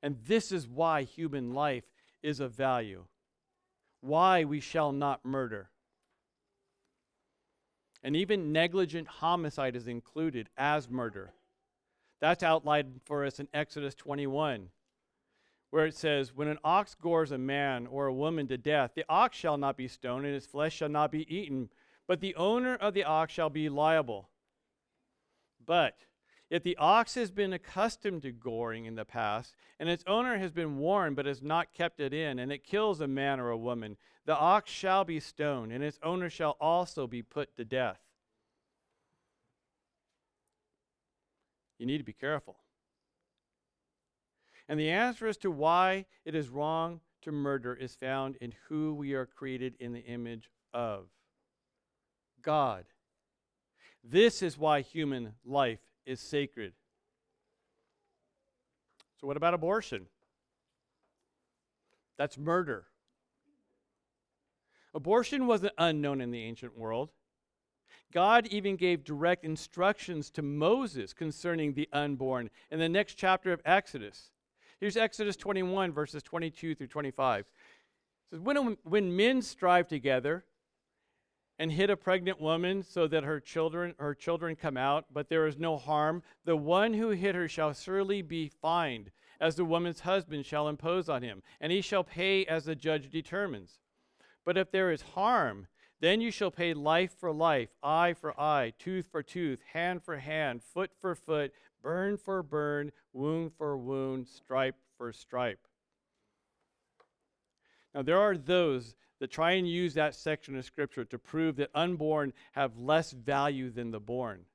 [0.01, 1.85] And this is why human life
[2.23, 3.05] is of value.
[4.01, 5.69] Why we shall not murder.
[8.03, 11.33] And even negligent homicide is included as murder.
[12.19, 14.69] That's outlined for us in Exodus 21,
[15.69, 19.05] where it says, When an ox gores a man or a woman to death, the
[19.07, 21.69] ox shall not be stoned, and its flesh shall not be eaten,
[22.07, 24.29] but the owner of the ox shall be liable.
[25.65, 25.95] But
[26.49, 30.51] if the ox has been accustomed to goring in the past, and its owner has
[30.51, 33.57] been warned but has not kept it in, and it kills a man or a
[33.57, 37.99] woman, the ox shall be stoned, and its owner shall also be put to death.
[41.79, 42.57] You need to be careful.
[44.67, 48.93] And the answer as to why it is wrong to murder is found in who
[48.93, 51.07] we are created in the image of
[52.41, 52.85] God.
[54.03, 56.73] This is why human life is sacred.
[59.19, 60.07] So, what about abortion?
[62.17, 62.85] That's murder.
[64.93, 67.09] Abortion wasn't unknown in the ancient world.
[68.11, 73.61] God even gave direct instructions to Moses concerning the unborn in the next chapter of
[73.63, 74.31] Exodus.
[74.79, 77.41] Here's Exodus 21, verses 22 through 25.
[77.41, 77.45] It
[78.31, 80.43] says, when, when men strive together
[81.61, 85.45] and hit a pregnant woman so that her children her children come out, but there
[85.45, 89.99] is no harm, the one who hit her shall surely be fined, as the woman's
[89.99, 93.77] husband shall impose on him, and he shall pay as the judge determines.
[94.43, 95.67] But if there is harm,
[95.99, 100.17] then you shall pay life for life, eye for eye, tooth for tooth, hand for
[100.17, 105.67] hand, foot for foot, burn for burn, wound for wound, stripe for stripe.
[107.93, 111.69] Now, there are those that try and use that section of Scripture to prove that
[111.75, 114.45] unborn have less value than the born.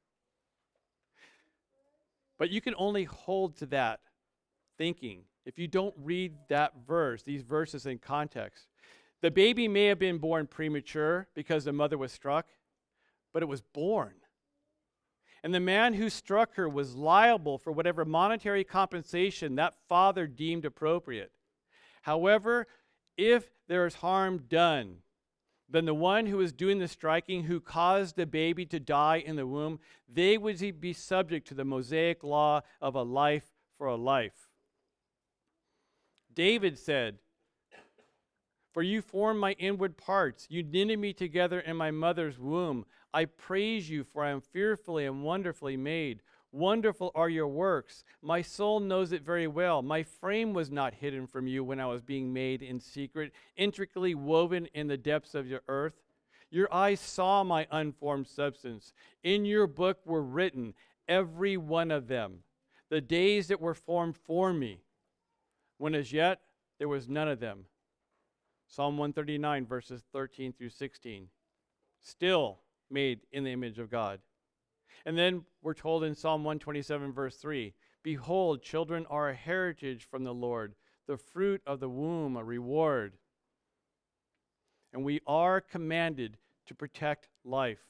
[2.38, 4.00] But you can only hold to that
[4.76, 8.66] thinking if you don't read that verse, these verses in context.
[9.22, 12.46] The baby may have been born premature because the mother was struck,
[13.32, 14.14] but it was born.
[15.44, 20.64] And the man who struck her was liable for whatever monetary compensation that father deemed
[20.64, 21.30] appropriate.
[22.02, 22.66] However,
[23.16, 24.98] if there is harm done,
[25.68, 29.36] then the one who is doing the striking, who caused the baby to die in
[29.36, 33.96] the womb, they would be subject to the Mosaic law of a life for a
[33.96, 34.48] life.
[36.32, 37.18] David said,
[38.72, 42.84] For you formed my inward parts, you knitted me together in my mother's womb.
[43.12, 46.22] I praise you, for I am fearfully and wonderfully made.
[46.52, 48.04] Wonderful are your works.
[48.22, 49.82] My soul knows it very well.
[49.82, 54.14] My frame was not hidden from you when I was being made in secret, intricately
[54.14, 55.94] woven in the depths of your earth.
[56.50, 58.92] Your eyes saw my unformed substance.
[59.22, 60.74] In your book were written,
[61.08, 62.38] every one of them,
[62.88, 64.80] the days that were formed for me,
[65.78, 66.40] when as yet
[66.78, 67.66] there was none of them.
[68.68, 71.28] Psalm 139, verses 13 through 16.
[72.00, 72.58] Still
[72.90, 74.20] made in the image of God.
[75.04, 80.24] And then we're told in Psalm 127, verse 3 Behold, children are a heritage from
[80.24, 80.74] the Lord,
[81.06, 83.14] the fruit of the womb, a reward.
[84.92, 87.80] And we are commanded to protect life.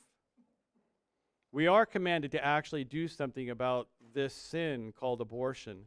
[1.52, 5.86] We are commanded to actually do something about this sin called abortion.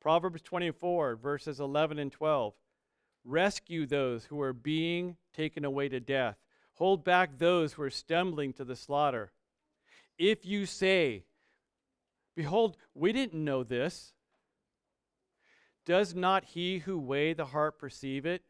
[0.00, 2.54] Proverbs 24, verses 11 and 12.
[3.24, 6.36] Rescue those who are being taken away to death.
[6.74, 9.32] Hold back those who are stumbling to the slaughter.
[10.20, 11.24] If you say,
[12.36, 14.12] Behold, we didn't know this,
[15.86, 18.42] does not he who weigh the heart perceive it?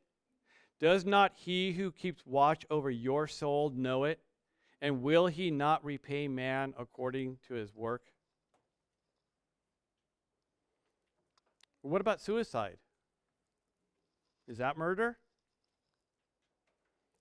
[0.80, 4.18] Does not he who keeps watch over your soul know it?
[4.82, 8.02] And will he not repay man according to his work?
[11.82, 12.78] What about suicide?
[14.48, 15.18] Is that murder?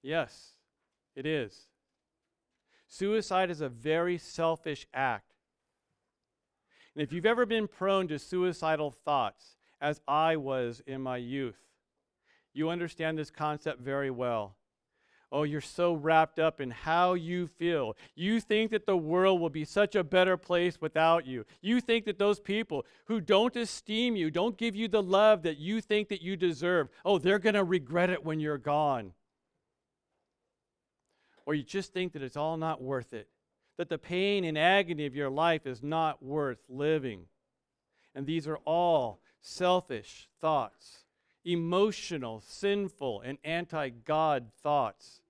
[0.02, 0.54] Yes,
[1.16, 1.69] it is.
[2.90, 5.36] Suicide is a very selfish act.
[6.96, 11.60] And if you've ever been prone to suicidal thoughts, as I was in my youth,
[12.52, 14.56] you understand this concept very well.
[15.32, 17.96] Oh, you're so wrapped up in how you feel.
[18.16, 21.46] You think that the world will be such a better place without you.
[21.62, 25.60] You think that those people who don't esteem you, don't give you the love that
[25.60, 29.14] you think that you deserve, oh, they're going to regret it when you're gone
[31.50, 33.28] or you just think that it's all not worth it,
[33.80, 37.26] that the pain and agony of your life is not worth living.
[38.14, 41.06] And these are all selfish thoughts,
[41.44, 45.24] emotional, sinful, and anti God thoughts.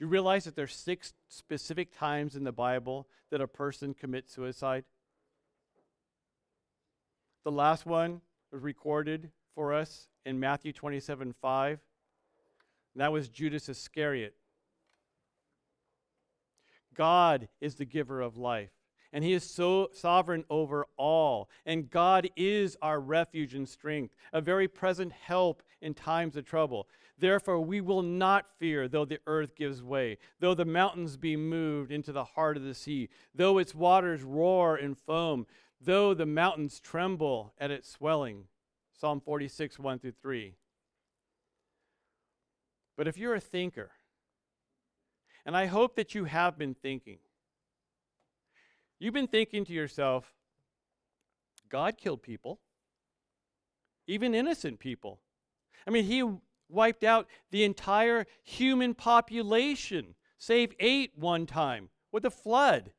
[0.00, 4.34] Do you realize that there's six specific times in the Bible that a person commits
[4.34, 4.82] suicide?
[7.44, 11.78] The last one was recorded for us in Matthew 27 5.
[12.96, 14.34] That was Judas Iscariot.
[16.94, 18.70] God is the giver of life.
[19.12, 21.50] and he is so sovereign over all.
[21.66, 26.88] And God is our refuge and strength, a very present help in times of trouble.
[27.18, 31.92] Therefore, we will not fear, though the earth gives way, though the mountains be moved
[31.92, 35.46] into the heart of the sea, though its waters roar and foam,
[35.80, 38.44] though the mountains tremble at its swelling.
[38.98, 40.54] Psalm 46, 1 through 3.
[42.96, 43.90] But if you're a thinker,
[45.44, 47.18] and I hope that you have been thinking,
[48.98, 50.34] you've been thinking to yourself,
[51.68, 52.60] God killed people,
[54.06, 55.20] even innocent people.
[55.86, 56.22] I mean, He
[56.68, 62.92] wiped out the entire human population, save eight one time with a flood.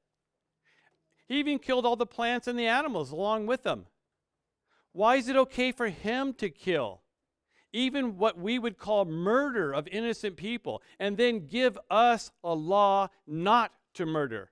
[1.27, 3.85] He even killed all the plants and the animals along with them.
[4.91, 7.02] Why is it okay for him to kill?
[7.73, 13.09] Even what we would call murder of innocent people, and then give us a law
[13.27, 14.51] not to murder.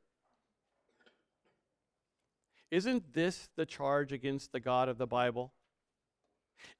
[2.72, 5.53] Isn't this the charge against the God of the Bible?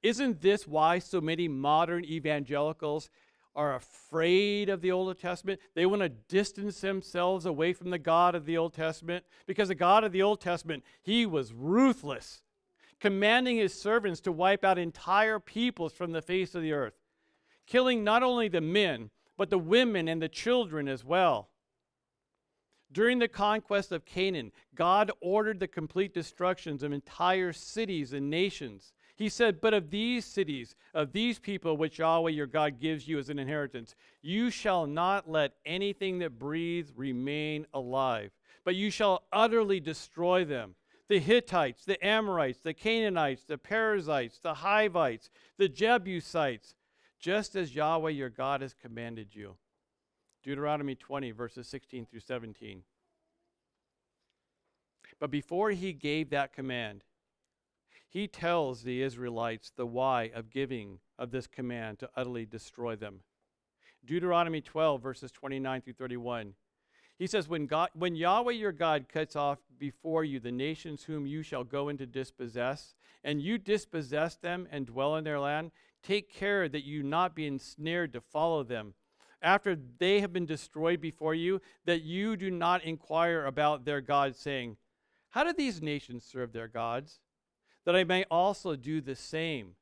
[0.02, 3.10] Isn't this why so many modern evangelicals
[3.54, 5.60] are afraid of the Old Testament?
[5.74, 9.74] They want to distance themselves away from the God of the Old Testament because the
[9.74, 12.42] God of the Old Testament, he was ruthless,
[13.02, 16.94] commanding his servants to wipe out entire peoples from the face of the earth,
[17.66, 21.48] killing not only the men, but the women and the children as well.
[22.92, 28.92] During the conquest of Canaan, God ordered the complete destructions of entire cities and nations.
[29.16, 33.18] He said, But of these cities, of these people which Yahweh your God gives you
[33.18, 38.30] as an inheritance, you shall not let anything that breathes remain alive,
[38.64, 40.76] but you shall utterly destroy them.
[41.08, 46.74] The Hittites, the Amorites, the Canaanites, the Perizzites, the Hivites, the Jebusites,
[47.18, 49.56] just as Yahweh your God has commanded you.
[50.42, 52.82] Deuteronomy 20, verses 16 through 17.
[55.20, 57.04] But before he gave that command,
[58.08, 63.20] he tells the Israelites the why of giving of this command to utterly destroy them.
[64.04, 66.54] Deuteronomy 12, verses 29 through 31.
[67.22, 71.24] He says, when, God, when Yahweh your God cuts off before you the nations whom
[71.24, 75.70] you shall go in to dispossess, and you dispossess them and dwell in their land,
[76.02, 78.94] take care that you not be ensnared to follow them.
[79.40, 84.40] After they have been destroyed before you, that you do not inquire about their gods,
[84.40, 84.76] saying,
[85.30, 87.20] How did these nations serve their gods?
[87.84, 89.76] that I may also do the same.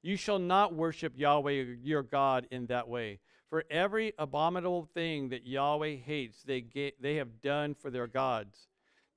[0.00, 3.20] You shall not worship Yahweh your God in that way.
[3.50, 8.68] For every abominable thing that Yahweh hates, they, get, they have done for their gods.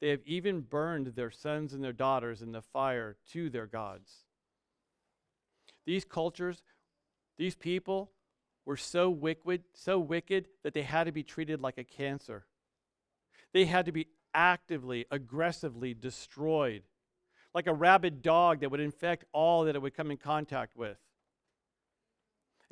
[0.02, 4.26] They have even burned their sons and their daughters in the fire to their gods.
[5.86, 6.64] These cultures,
[7.38, 8.12] these people,
[8.66, 12.46] were so wicked, so wicked that they had to be treated like a cancer.
[13.54, 16.84] They had to be actively, aggressively destroyed
[17.54, 20.98] like a rabid dog that would infect all that it would come in contact with.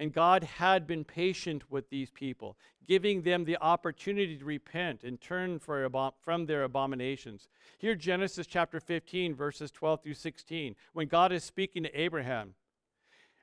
[0.02, 5.22] And God had been patient with these people, giving them the opportunity to repent and
[5.22, 7.48] turn from their abominations.
[7.78, 12.56] Here, Genesis chapter 15, verses 12 through 16, when God is speaking to Abraham.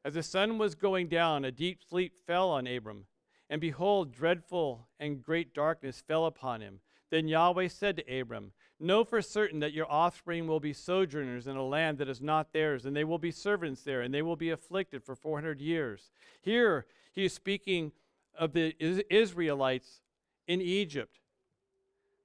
[0.04, 3.06] As the sun was going down, a deep sleep fell on Abram,
[3.48, 6.80] and behold, dreadful and great darkness fell upon him.
[7.10, 8.50] Then Yahweh said to Abram,
[8.80, 12.52] Know for certain that your offspring will be sojourners in a land that is not
[12.52, 16.10] theirs, and they will be servants there, and they will be afflicted for 400 years.
[16.40, 17.92] Here, he is speaking
[18.38, 18.74] of the
[19.12, 20.00] Israelites
[20.46, 21.18] in Egypt.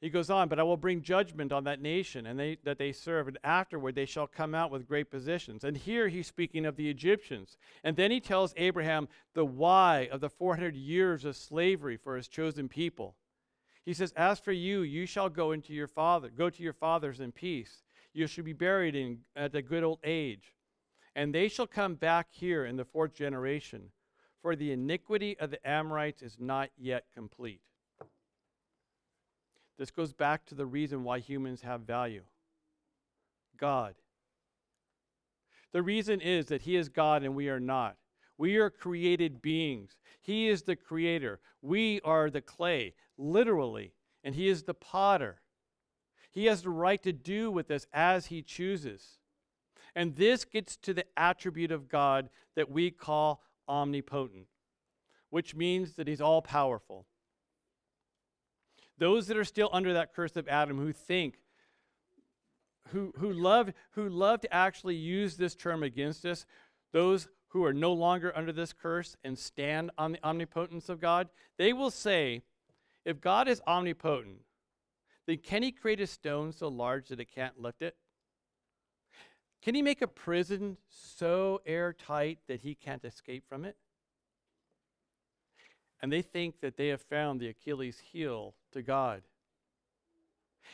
[0.04, 2.91] He goes on, but I will bring judgment on that nation and they, that they
[2.91, 5.64] serve, and afterward they shall come out with great positions.
[5.64, 7.56] And here he's speaking of the Egyptians.
[7.86, 12.28] And then he tells Abraham the why of the 400 years of slavery for his
[12.28, 13.16] chosen people.
[13.86, 17.19] He says, As for you, you shall go into your father, go to your fathers
[17.19, 17.84] in peace.
[18.13, 20.53] You shall be buried in, at a good old age.
[21.15, 23.91] And they shall come back here in the fourth generation,
[24.41, 27.61] for the iniquity of the Amorites is not yet complete.
[29.77, 32.23] This goes back to the reason why humans have value
[33.57, 33.95] God.
[35.71, 37.95] The reason is that He is God and we are not.
[38.38, 39.97] We are created beings.
[40.21, 41.39] He is the creator.
[41.61, 45.41] We are the clay, literally, and He is the potter.
[46.31, 49.19] He has the right to do with us as He chooses.
[49.95, 54.47] And this gets to the attribute of God that we call omnipotent,
[55.29, 57.05] which means that He's all powerful.
[58.97, 61.36] Those that are still under that curse of Adam who think,
[62.89, 66.45] who, who, love, who love to actually use this term against us,
[66.91, 71.30] those who are no longer under this curse and stand on the omnipotence of God,
[71.58, 72.41] they will say,
[73.06, 74.39] if God is omnipotent,
[75.28, 77.95] then can he create a stone so large that it can't lift it?
[79.62, 83.78] Can he make a prison so airtight that he can't escape from it?
[86.01, 89.22] And they think that they have found the Achilles heel to God.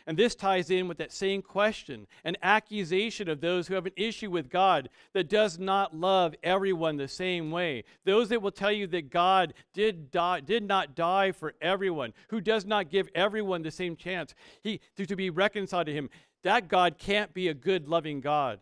[0.05, 3.93] And this ties in with that same question an accusation of those who have an
[3.95, 7.83] issue with God that does not love everyone the same way.
[8.05, 12.41] Those that will tell you that God did, die, did not die for everyone, who
[12.41, 16.09] does not give everyone the same chance he, to, to be reconciled to Him.
[16.43, 18.59] That God can't be a good, loving God.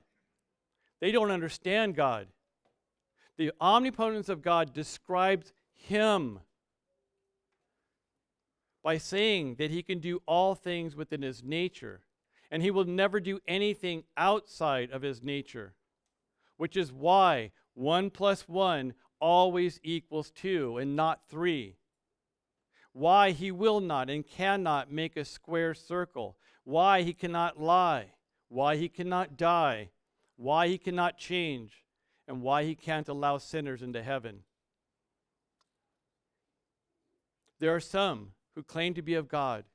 [0.99, 2.27] They don't understand God.
[3.37, 6.39] The omnipotence of God describes Him
[8.87, 11.99] by saying that he can do all things within his nature,
[12.49, 15.73] and he will never do anything outside of his nature,
[16.55, 21.75] which is why 1 plus 1 always equals 2 and not 3.
[22.93, 28.13] Why he will not and cannot make a square circle, why he cannot lie,
[28.47, 29.89] why he cannot die,
[30.37, 31.83] why he cannot change,
[32.25, 34.43] and why he can't allow sinners into heaven.
[37.59, 39.65] There are some who claim to be of God,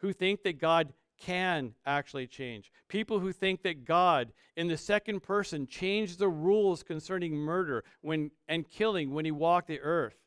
[0.00, 2.70] who think that God can actually change.
[2.86, 8.30] People who think that God, in the second person, changed the rules concerning murder when,
[8.46, 10.18] and killing when he walked the earth.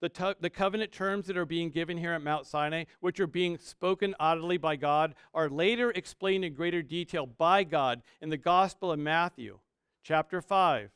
[0.00, 3.58] The, the covenant terms that are being given here at Mount Sinai, which are being
[3.58, 8.90] spoken audibly by God, are later explained in greater detail by God in the Gospel
[8.90, 9.60] of Matthew,
[10.02, 10.90] chapter 5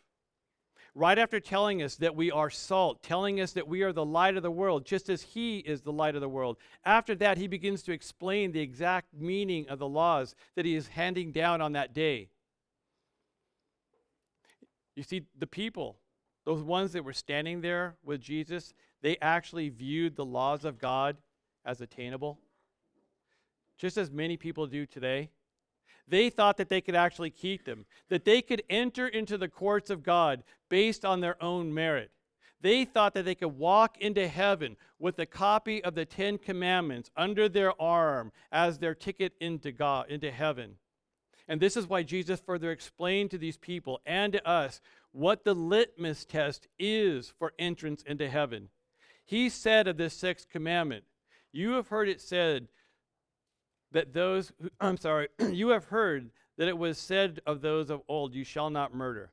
[0.95, 4.37] right after telling us that we are salt, telling us that we are the light
[4.37, 6.57] of the world, just as He is the light of the world.
[6.85, 10.89] After that, He begins to explain the exact meaning of the laws that He is
[10.89, 12.29] handing down on that day.
[14.97, 15.97] You see, the people,
[16.45, 21.17] those ones that were standing there with Jesus, they actually viewed the laws of God
[21.65, 22.39] as attainable,
[23.79, 25.31] just as many people do today.
[26.11, 29.91] They thought that they could actually keep them, that they could enter into the courts
[29.91, 32.11] of God based on their own merit.
[32.61, 37.11] They thought that they could walk into heaven with a copy of the Ten Commandments
[37.17, 40.75] under their arm as their ticket into God, into heaven.
[41.49, 44.81] And this is why Jesus further explained to these people and to us
[45.13, 48.69] what the litmus test is for entrance into heaven.
[49.25, 51.05] He said of this sixth commandment,
[51.53, 52.69] You have heard it said
[53.93, 58.03] that those, who, I'm sorry, you have heard that it was said of those of
[58.09, 59.33] old, You shall not murder.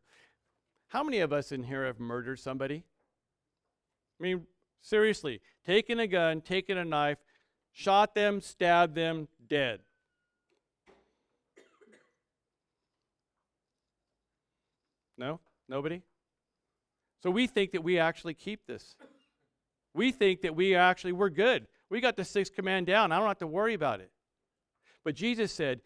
[0.89, 2.83] How many of us in here have murdered somebody?
[4.19, 4.47] I mean,
[4.81, 7.17] seriously, taken a gun, taken a knife,
[7.73, 9.81] shot them, stabbed them, dead.
[15.17, 15.39] No?
[15.67, 16.01] Nobody?
[17.21, 18.95] So we think that we actually keep this.
[19.93, 21.67] We think that we actually, we're good.
[21.89, 23.11] We got the sixth command down.
[23.11, 24.11] I don't have to worry about it.
[25.07, 25.79] But Jesus said,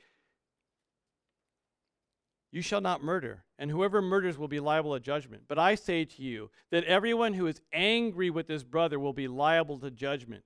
[2.51, 5.43] You shall not murder, and whoever murders will be liable to judgment.
[5.47, 9.27] But I say to you that everyone who is angry with his brother will be
[9.27, 10.43] liable to judgment.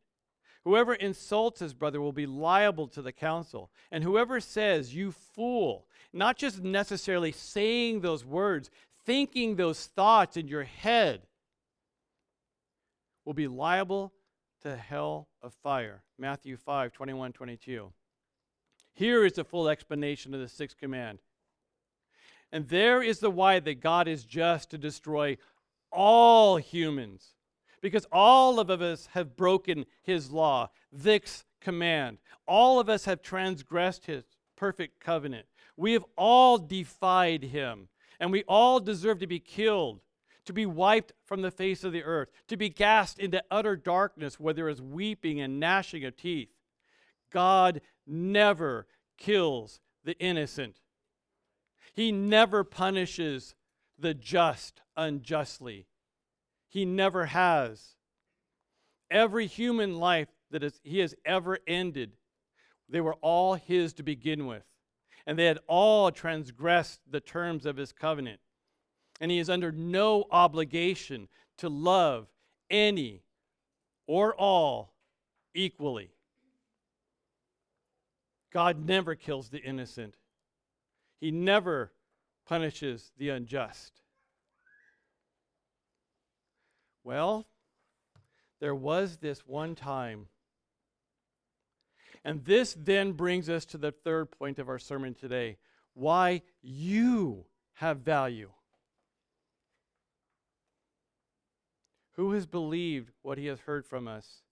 [0.66, 3.72] Whoever insults his brother will be liable to the council.
[3.94, 8.70] And whoever says, You fool, not just necessarily saying those words,
[9.06, 11.22] thinking those thoughts in your head,
[13.24, 14.12] will be liable
[14.64, 16.04] to hell of fire.
[16.20, 17.94] Matthew 5 21 22.
[18.96, 21.20] Here is the full explanation of the sixth command.
[22.52, 25.38] And there is the why that God is just to destroy
[25.92, 27.36] all humans.
[27.82, 32.18] Because all of us have broken his law, this command.
[32.48, 34.24] All of us have transgressed his
[34.56, 35.46] perfect covenant.
[35.78, 37.90] We have all defied him,
[38.20, 40.00] and we all deserve to be killed,
[40.46, 44.40] to be wiped from the face of the earth, to be cast into utter darkness
[44.40, 46.50] where there is weeping and gnashing of teeth.
[47.32, 48.88] God never
[49.18, 50.82] kills the innocent.
[51.94, 53.56] He never punishes
[53.98, 55.88] the just unjustly.
[56.68, 57.96] He never has.
[59.10, 62.12] Every human life that is, he has ever ended,
[62.90, 64.64] they were all his to begin with.
[65.26, 68.40] And they had all transgressed the terms of his covenant.
[69.20, 72.28] And he is under no obligation to love
[72.70, 73.24] any
[74.08, 74.94] or all
[75.54, 76.15] equally.
[78.56, 80.16] God never kills the innocent,
[81.20, 81.92] He never
[82.48, 83.92] punishes the unjust.
[87.04, 87.46] Well,
[88.62, 90.28] there was this one time.
[92.24, 95.58] And this then brings us to the third point of our sermon today
[95.94, 97.44] why you
[97.74, 98.52] have value.
[102.14, 104.44] Who has believed what he has heard from us?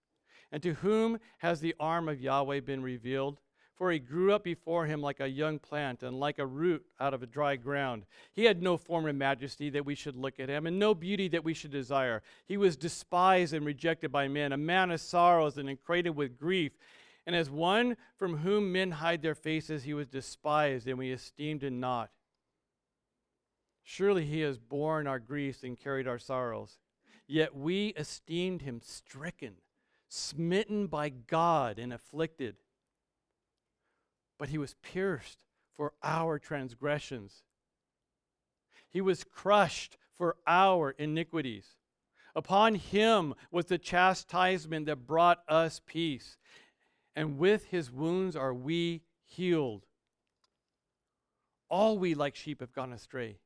[0.51, 3.39] And to whom has the arm of Yahweh been revealed?
[3.75, 7.13] For he grew up before him like a young plant and like a root out
[7.13, 8.05] of a dry ground.
[8.31, 11.27] He had no form of majesty that we should look at him, and no beauty
[11.29, 12.21] that we should desire.
[12.45, 16.73] He was despised and rejected by men, a man of sorrows and acquainted with grief.
[17.25, 21.63] And as one from whom men hide their faces, he was despised, and we esteemed
[21.63, 22.11] him not.
[23.83, 26.77] Surely he has borne our griefs and carried our sorrows.
[27.27, 29.55] Yet we esteemed him stricken
[30.13, 32.55] smitten by God and afflicted.
[34.43, 37.43] But he was pierced for our transgressions,
[38.89, 41.77] he was crushed for our iniquities.
[42.35, 46.37] Upon him was the chastisement that brought us peace,
[47.15, 49.85] and with his wounds are we healed.
[51.69, 53.39] All we like sheep have gone astray.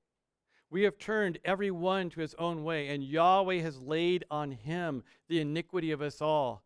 [0.71, 5.03] We have turned every one to his own way, and Yahweh has laid on him
[5.27, 6.63] the iniquity of us all.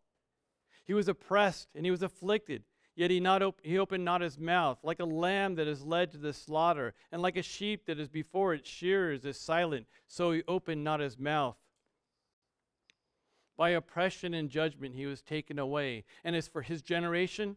[0.84, 2.64] He was oppressed and he was afflicted,
[2.94, 4.78] yet he, not op- he opened not his mouth.
[4.82, 8.08] Like a lamb that is led to the slaughter, and like a sheep that is
[8.08, 11.56] before its shearers is silent, so he opened not his mouth.
[13.56, 16.04] By oppression and judgment he was taken away.
[16.24, 17.56] And as for his generation,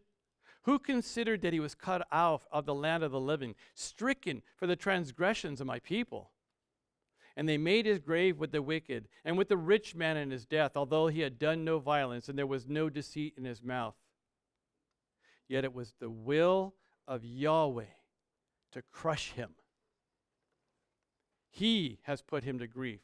[0.62, 4.66] who considered that he was cut out of the land of the living, stricken for
[4.66, 6.30] the transgressions of my people?
[7.36, 10.46] And they made his grave with the wicked and with the rich man in his
[10.46, 13.94] death, although he had done no violence and there was no deceit in his mouth.
[15.48, 16.74] Yet it was the will
[17.06, 17.84] of Yahweh
[18.72, 19.50] to crush him.
[21.50, 23.00] He has put him to grief.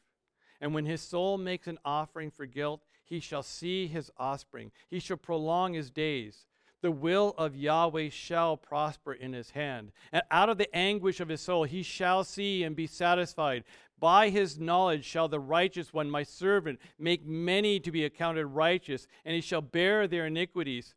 [0.61, 4.71] And when his soul makes an offering for guilt, he shall see his offspring.
[4.89, 6.47] He shall prolong his days.
[6.83, 9.93] The will of Yahweh shall prosper in his hand.
[10.13, 13.65] And out of the anguish of his soul he shall see and be satisfied.
[13.99, 19.07] By his knowledge shall the righteous one, my servant, make many to be accounted righteous,
[19.25, 20.95] and he shall bear their iniquities.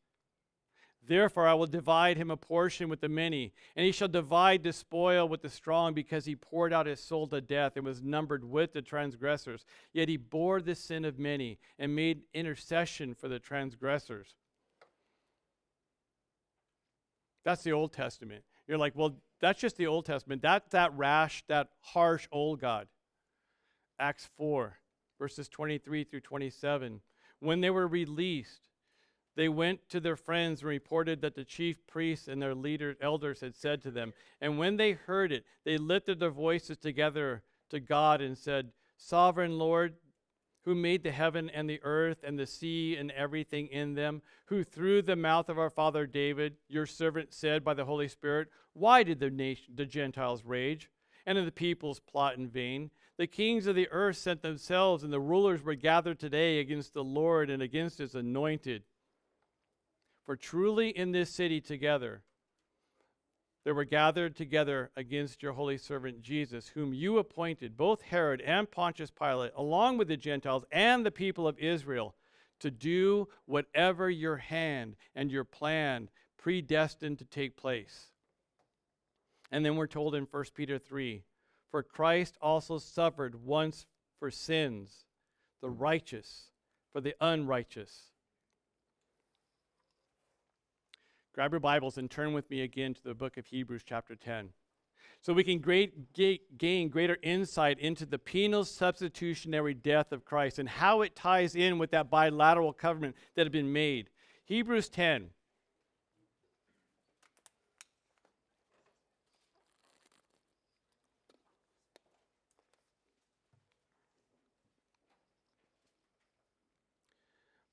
[1.08, 4.74] Therefore, I will divide him a portion with the many, and he shall divide the
[4.74, 8.43] spoil with the strong, because he poured out his soul to death and was numbered
[8.43, 9.66] with the transgressors.
[9.93, 14.36] Yet he bore the sin of many and made intercession for the transgressors.
[17.43, 18.43] That's the Old Testament.
[18.68, 20.41] You're like, well, that's just the Old Testament.
[20.41, 22.88] That's that rash, that harsh old God.
[23.99, 24.78] Acts 4,
[25.20, 27.01] verses 23 through 27.
[27.39, 28.70] When they were released,
[29.36, 33.41] they went to their friends and reported that the chief priests and their leaders, elders
[33.41, 34.13] had said to them.
[34.39, 39.57] And when they heard it, they lifted their voices together to God and said, Sovereign
[39.57, 39.95] Lord,
[40.63, 44.63] who made the heaven and the earth and the sea and everything in them, who
[44.63, 49.03] through the mouth of our father David, your servant, said by the Holy Spirit, Why
[49.03, 50.89] did the, nation, the Gentiles rage
[51.25, 52.89] and the peoples plot in vain?
[53.17, 57.03] The kings of the earth sent themselves, and the rulers were gathered today against the
[57.03, 58.83] Lord and against his anointed.
[60.26, 62.23] For truly in this city together,
[63.63, 68.69] there were gathered together against your holy servant Jesus, whom you appointed, both Herod and
[68.69, 72.15] Pontius Pilate, along with the Gentiles and the people of Israel,
[72.59, 78.11] to do whatever your hand and your plan predestined to take place.
[79.51, 81.23] And then we're told in 1 Peter 3
[81.71, 83.86] for Christ also suffered once
[84.19, 85.05] for sins,
[85.61, 86.51] the righteous
[86.93, 88.14] for the unrighteous.
[91.36, 94.51] Grab your Bibles and turn with me again to the book of Hebrews, chapter 10.
[95.19, 100.69] So we can great, gain greater insight into the penal substitutionary death of Christ and
[100.69, 104.09] how it ties in with that bilateral covenant that had been made.
[104.45, 105.31] Hebrews 10,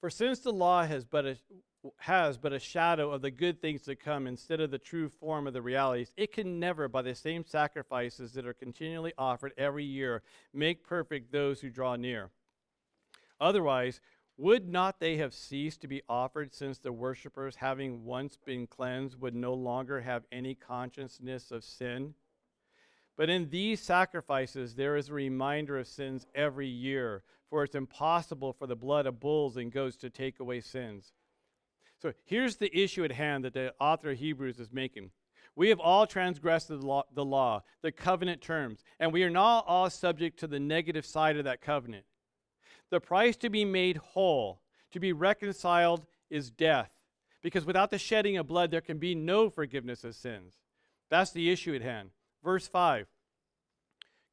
[0.01, 1.37] For since the law has but a,
[1.99, 5.47] has but a shadow of the good things to come instead of the true form
[5.47, 9.85] of the realities, it can never, by the same sacrifices that are continually offered every
[9.85, 10.23] year,
[10.53, 12.31] make perfect those who draw near.
[13.41, 14.01] Otherwise,
[14.39, 19.21] would not they have ceased to be offered, since the worshippers, having once been cleansed,
[19.21, 22.15] would no longer have any consciousness of sin?
[23.17, 28.53] But in these sacrifices, there is a reminder of sins every year, for it's impossible
[28.55, 31.13] for the blood of bulls and goats to take away sins.
[32.03, 35.13] So here's the issue at hand that the author of Hebrews is making.
[35.55, 39.65] We have all transgressed the law, the, law, the covenant terms, and we are not
[39.69, 42.05] all subject to the negative side of that covenant.
[42.91, 46.91] The price to be made whole, to be reconciled, is death,
[47.41, 50.55] because without the shedding of blood, there can be no forgiveness of sins.
[51.09, 52.11] That's the issue at hand.
[52.43, 53.07] Verse 5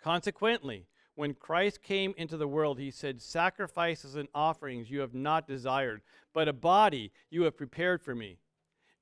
[0.01, 0.87] Consequently,
[1.19, 6.01] When Christ came into the world, he said, Sacrifices and offerings you have not desired,
[6.33, 8.37] but a body you have prepared for me.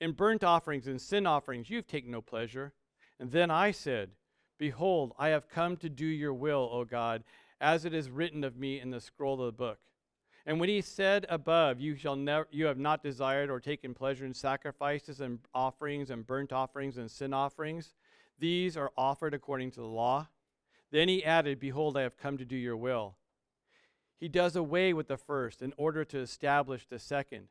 [0.01, 2.73] In burnt offerings and sin offerings you have taken no pleasure.
[3.19, 4.09] And then I said,
[4.57, 7.23] Behold, I have come to do your will, O God,
[7.61, 9.77] as it is written of me in the scroll of the book.
[10.47, 14.25] And when he said above, you shall never you have not desired or taken pleasure
[14.25, 17.93] in sacrifices and offerings and burnt offerings and sin offerings,
[18.39, 20.27] these are offered according to the law.
[20.91, 23.15] Then he added, Behold, I have come to do your will.
[24.19, 27.47] He does away with the first in order to establish the second.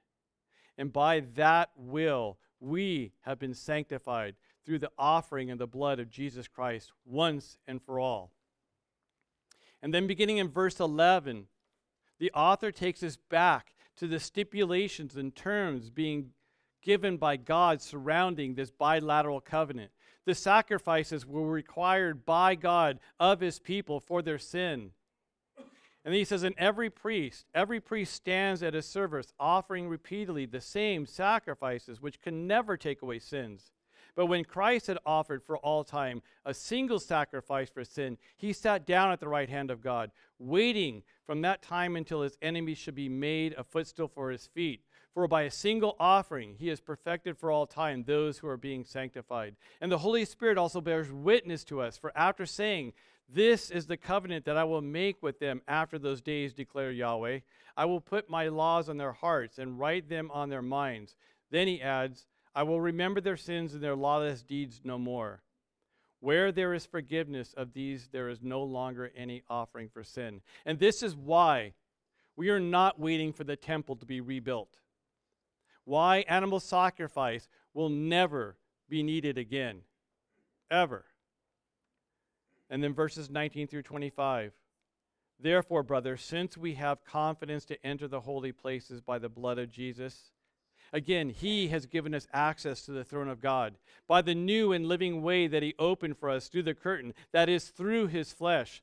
[0.76, 4.34] And by that will, we have been sanctified
[4.64, 8.32] through the offering of the blood of Jesus Christ once and for all.
[9.82, 11.46] And then beginning in verse 11,
[12.18, 16.30] the author takes us back to the stipulations and terms being
[16.82, 19.90] given by God surrounding this bilateral covenant.
[20.26, 24.90] The sacrifices were required by God of his people for their sin.
[26.04, 30.60] And he says, And every priest, every priest stands at his service, offering repeatedly the
[30.60, 33.72] same sacrifices, which can never take away sins.
[34.16, 38.86] But when Christ had offered for all time a single sacrifice for sin, he sat
[38.86, 42.94] down at the right hand of God, waiting from that time until his enemies should
[42.94, 44.82] be made a footstool for his feet.
[45.16, 48.84] For by a single offering he has perfected for all time those who are being
[48.84, 49.56] sanctified.
[49.80, 52.92] And the Holy Spirit also bears witness to us, for after saying,
[53.26, 57.38] This is the covenant that I will make with them after those days, declare Yahweh,
[57.78, 61.16] I will put my laws on their hearts and write them on their minds.
[61.50, 65.40] Then he adds, I will remember their sins and their lawless deeds no more.
[66.20, 70.42] Where there is forgiveness of these, there is no longer any offering for sin.
[70.66, 71.72] And this is why
[72.36, 74.76] we are not waiting for the temple to be rebuilt.
[75.86, 78.58] Why animal sacrifice will never
[78.88, 79.80] be needed again.
[80.70, 81.06] Ever.
[82.68, 84.52] And then verses 19 through 25.
[85.38, 89.70] Therefore, brothers, since we have confidence to enter the holy places by the blood of
[89.70, 90.32] Jesus,
[90.92, 93.74] Again, He has given us access to the throne of God
[94.06, 97.48] by the new and living way that He opened for us through the curtain, that
[97.48, 98.82] is, through His flesh.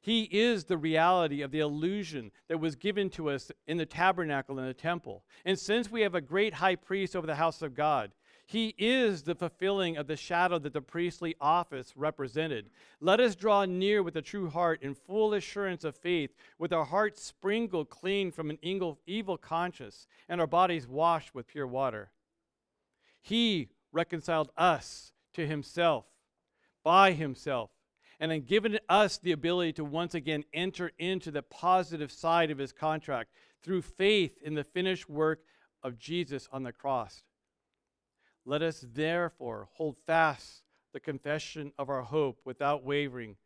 [0.00, 4.58] He is the reality of the illusion that was given to us in the tabernacle
[4.58, 5.24] and the temple.
[5.44, 8.12] And since we have a great high priest over the house of God,
[8.46, 12.70] he is the fulfilling of the shadow that the priestly office represented.
[12.98, 16.86] Let us draw near with a true heart in full assurance of faith, with our
[16.86, 22.10] hearts sprinkled clean from an evil conscience and our bodies washed with pure water.
[23.20, 26.06] He reconciled us to himself
[26.82, 27.68] by himself
[28.20, 32.58] and then given us the ability to once again enter into the positive side of
[32.58, 33.30] his contract
[33.62, 35.40] through faith in the finished work
[35.82, 37.22] of Jesus on the cross.
[38.44, 40.62] Let us therefore hold fast
[40.92, 43.36] the confession of our hope without wavering,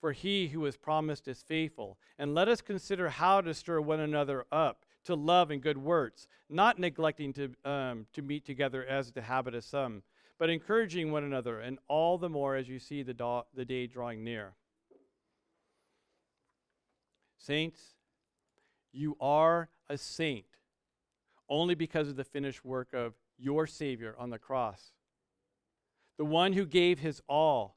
[0.00, 1.98] for he who has promised is faithful.
[2.18, 6.26] And let us consider how to stir one another up to love and good works,
[6.48, 10.02] not neglecting to, um, to meet together as the habit of some,
[10.38, 14.24] but encouraging one another, and all the more as you see the, the day drawing
[14.24, 14.54] near.
[17.38, 17.80] Saints,
[18.92, 20.46] you are a saint
[21.48, 24.92] only because of the finished work of your Savior on the cross.
[26.16, 27.76] The one who gave his all,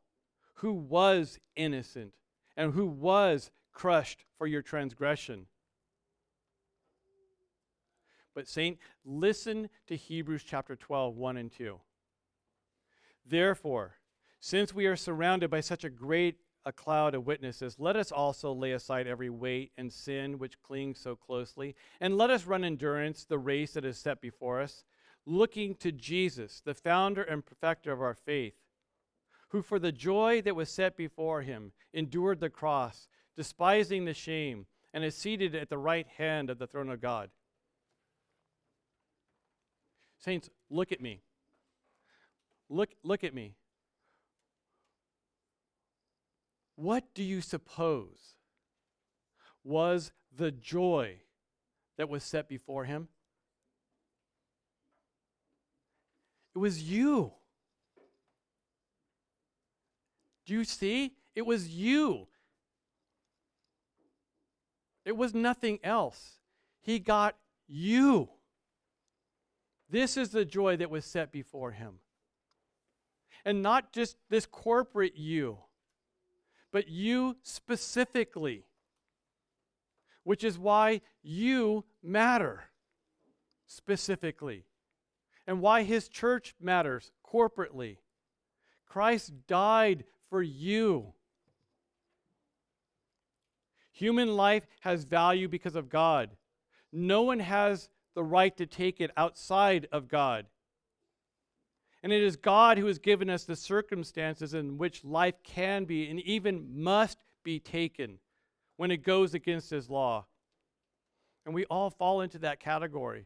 [0.55, 2.13] who was innocent,
[2.55, 5.47] and who was crushed for your transgression.
[8.33, 11.79] But, Saint, listen to Hebrews chapter 12, 1 and 2.
[13.27, 13.97] Therefore,
[14.39, 18.51] since we are surrounded by such a great a cloud of witnesses, let us also
[18.51, 23.23] lay aside every weight and sin which clings so closely, and let us run endurance
[23.23, 24.83] the race that is set before us
[25.27, 28.55] looking to Jesus, the founder and perfecter of our faith,
[29.49, 34.65] who for the joy that was set before him endured the cross, despising the shame,
[34.93, 37.29] and is seated at the right hand of the throne of God.
[40.17, 41.21] Saints, look at me.
[42.69, 43.55] Look, look at me.
[46.75, 48.35] What do you suppose
[49.63, 51.17] was the joy
[51.97, 53.07] that was set before him?
[56.55, 57.33] It was you.
[60.45, 61.13] Do you see?
[61.35, 62.27] It was you.
[65.05, 66.39] It was nothing else.
[66.81, 67.35] He got
[67.67, 68.29] you.
[69.89, 71.99] This is the joy that was set before him.
[73.47, 75.59] And not just this corporate you,
[76.73, 78.65] but you specifically,
[80.25, 82.65] which is why you matter
[83.65, 84.65] specifically
[85.47, 87.99] and why his church matters corporately.
[88.85, 91.13] Christ died for you.
[93.93, 96.31] Human life has value because of God.
[96.91, 100.47] No one has the right to take it outside of God.
[102.07, 106.09] And it is God who has given us the circumstances in which life can be
[106.09, 108.19] and even must be taken
[108.77, 110.25] when it goes against His law.
[111.45, 113.25] And we all fall into that category.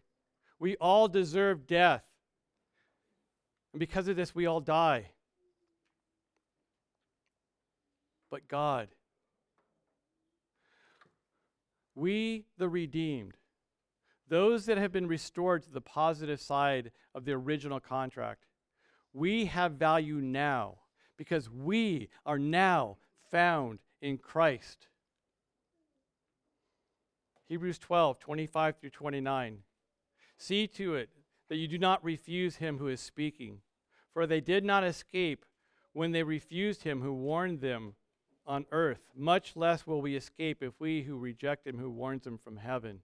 [0.58, 2.02] We all deserve death.
[3.72, 5.12] And because of this, we all die.
[8.32, 8.88] But God,
[11.94, 13.38] we, the redeemed,
[14.28, 18.48] those that have been restored to the positive side of the original contract,
[19.14, 20.76] we have value now
[21.18, 22.97] because we are now
[23.30, 24.88] found in Christ.
[27.47, 29.57] Hebrews 12, 25 through 29.
[30.38, 31.09] See to it
[31.49, 33.59] that you do not refuse him who is speaking,
[34.14, 35.45] for they did not escape
[35.93, 37.95] when they refused him who warned them
[38.47, 39.01] on earth.
[39.16, 43.01] Much less will we escape if we who reject him who warns them from heaven.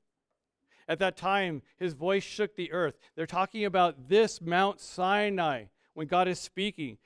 [0.87, 2.97] At that time, his voice shook the earth.
[3.15, 5.65] They're talking about this Mount Sinai
[5.97, 6.99] when God is speaking.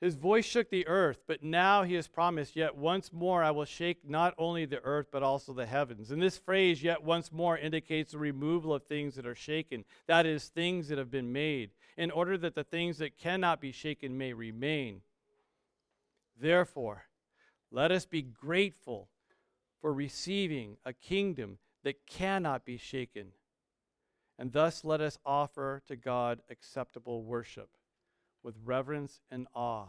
[0.00, 3.64] His voice shook the earth, but now he has promised, Yet once more I will
[3.64, 6.10] shake not only the earth, but also the heavens.
[6.10, 10.26] And this phrase, yet once more, indicates the removal of things that are shaken, that
[10.26, 14.18] is, things that have been made, in order that the things that cannot be shaken
[14.18, 15.02] may remain.
[16.36, 17.04] Therefore,
[17.70, 19.08] let us be grateful
[19.80, 23.28] for receiving a kingdom that cannot be shaken.
[24.36, 27.68] And thus let us offer to God acceptable worship
[28.42, 29.88] with reverence and awe,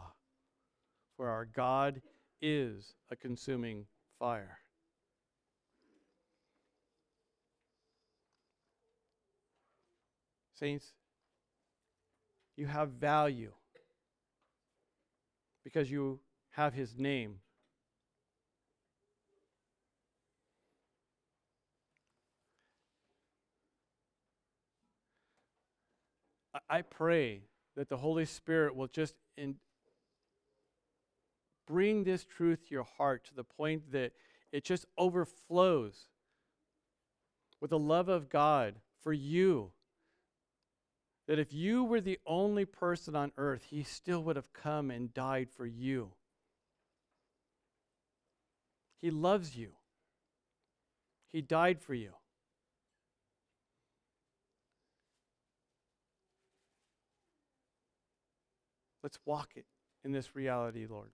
[1.16, 2.02] for our God
[2.40, 3.86] is a consuming
[4.18, 4.58] fire.
[10.54, 10.92] Saints,
[12.56, 13.52] you have value
[15.64, 17.36] because you have his name.
[26.68, 27.42] I pray
[27.76, 29.56] that the Holy Spirit will just in,
[31.66, 34.12] bring this truth to your heart to the point that
[34.52, 36.06] it just overflows
[37.60, 39.70] with the love of God for you.
[41.28, 45.14] That if you were the only person on earth, He still would have come and
[45.14, 46.10] died for you.
[49.00, 49.70] He loves you,
[51.32, 52.12] He died for you.
[59.02, 59.66] Let's walk it
[60.04, 61.10] in this reality, Lord.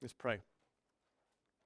[0.00, 0.40] Let's pray.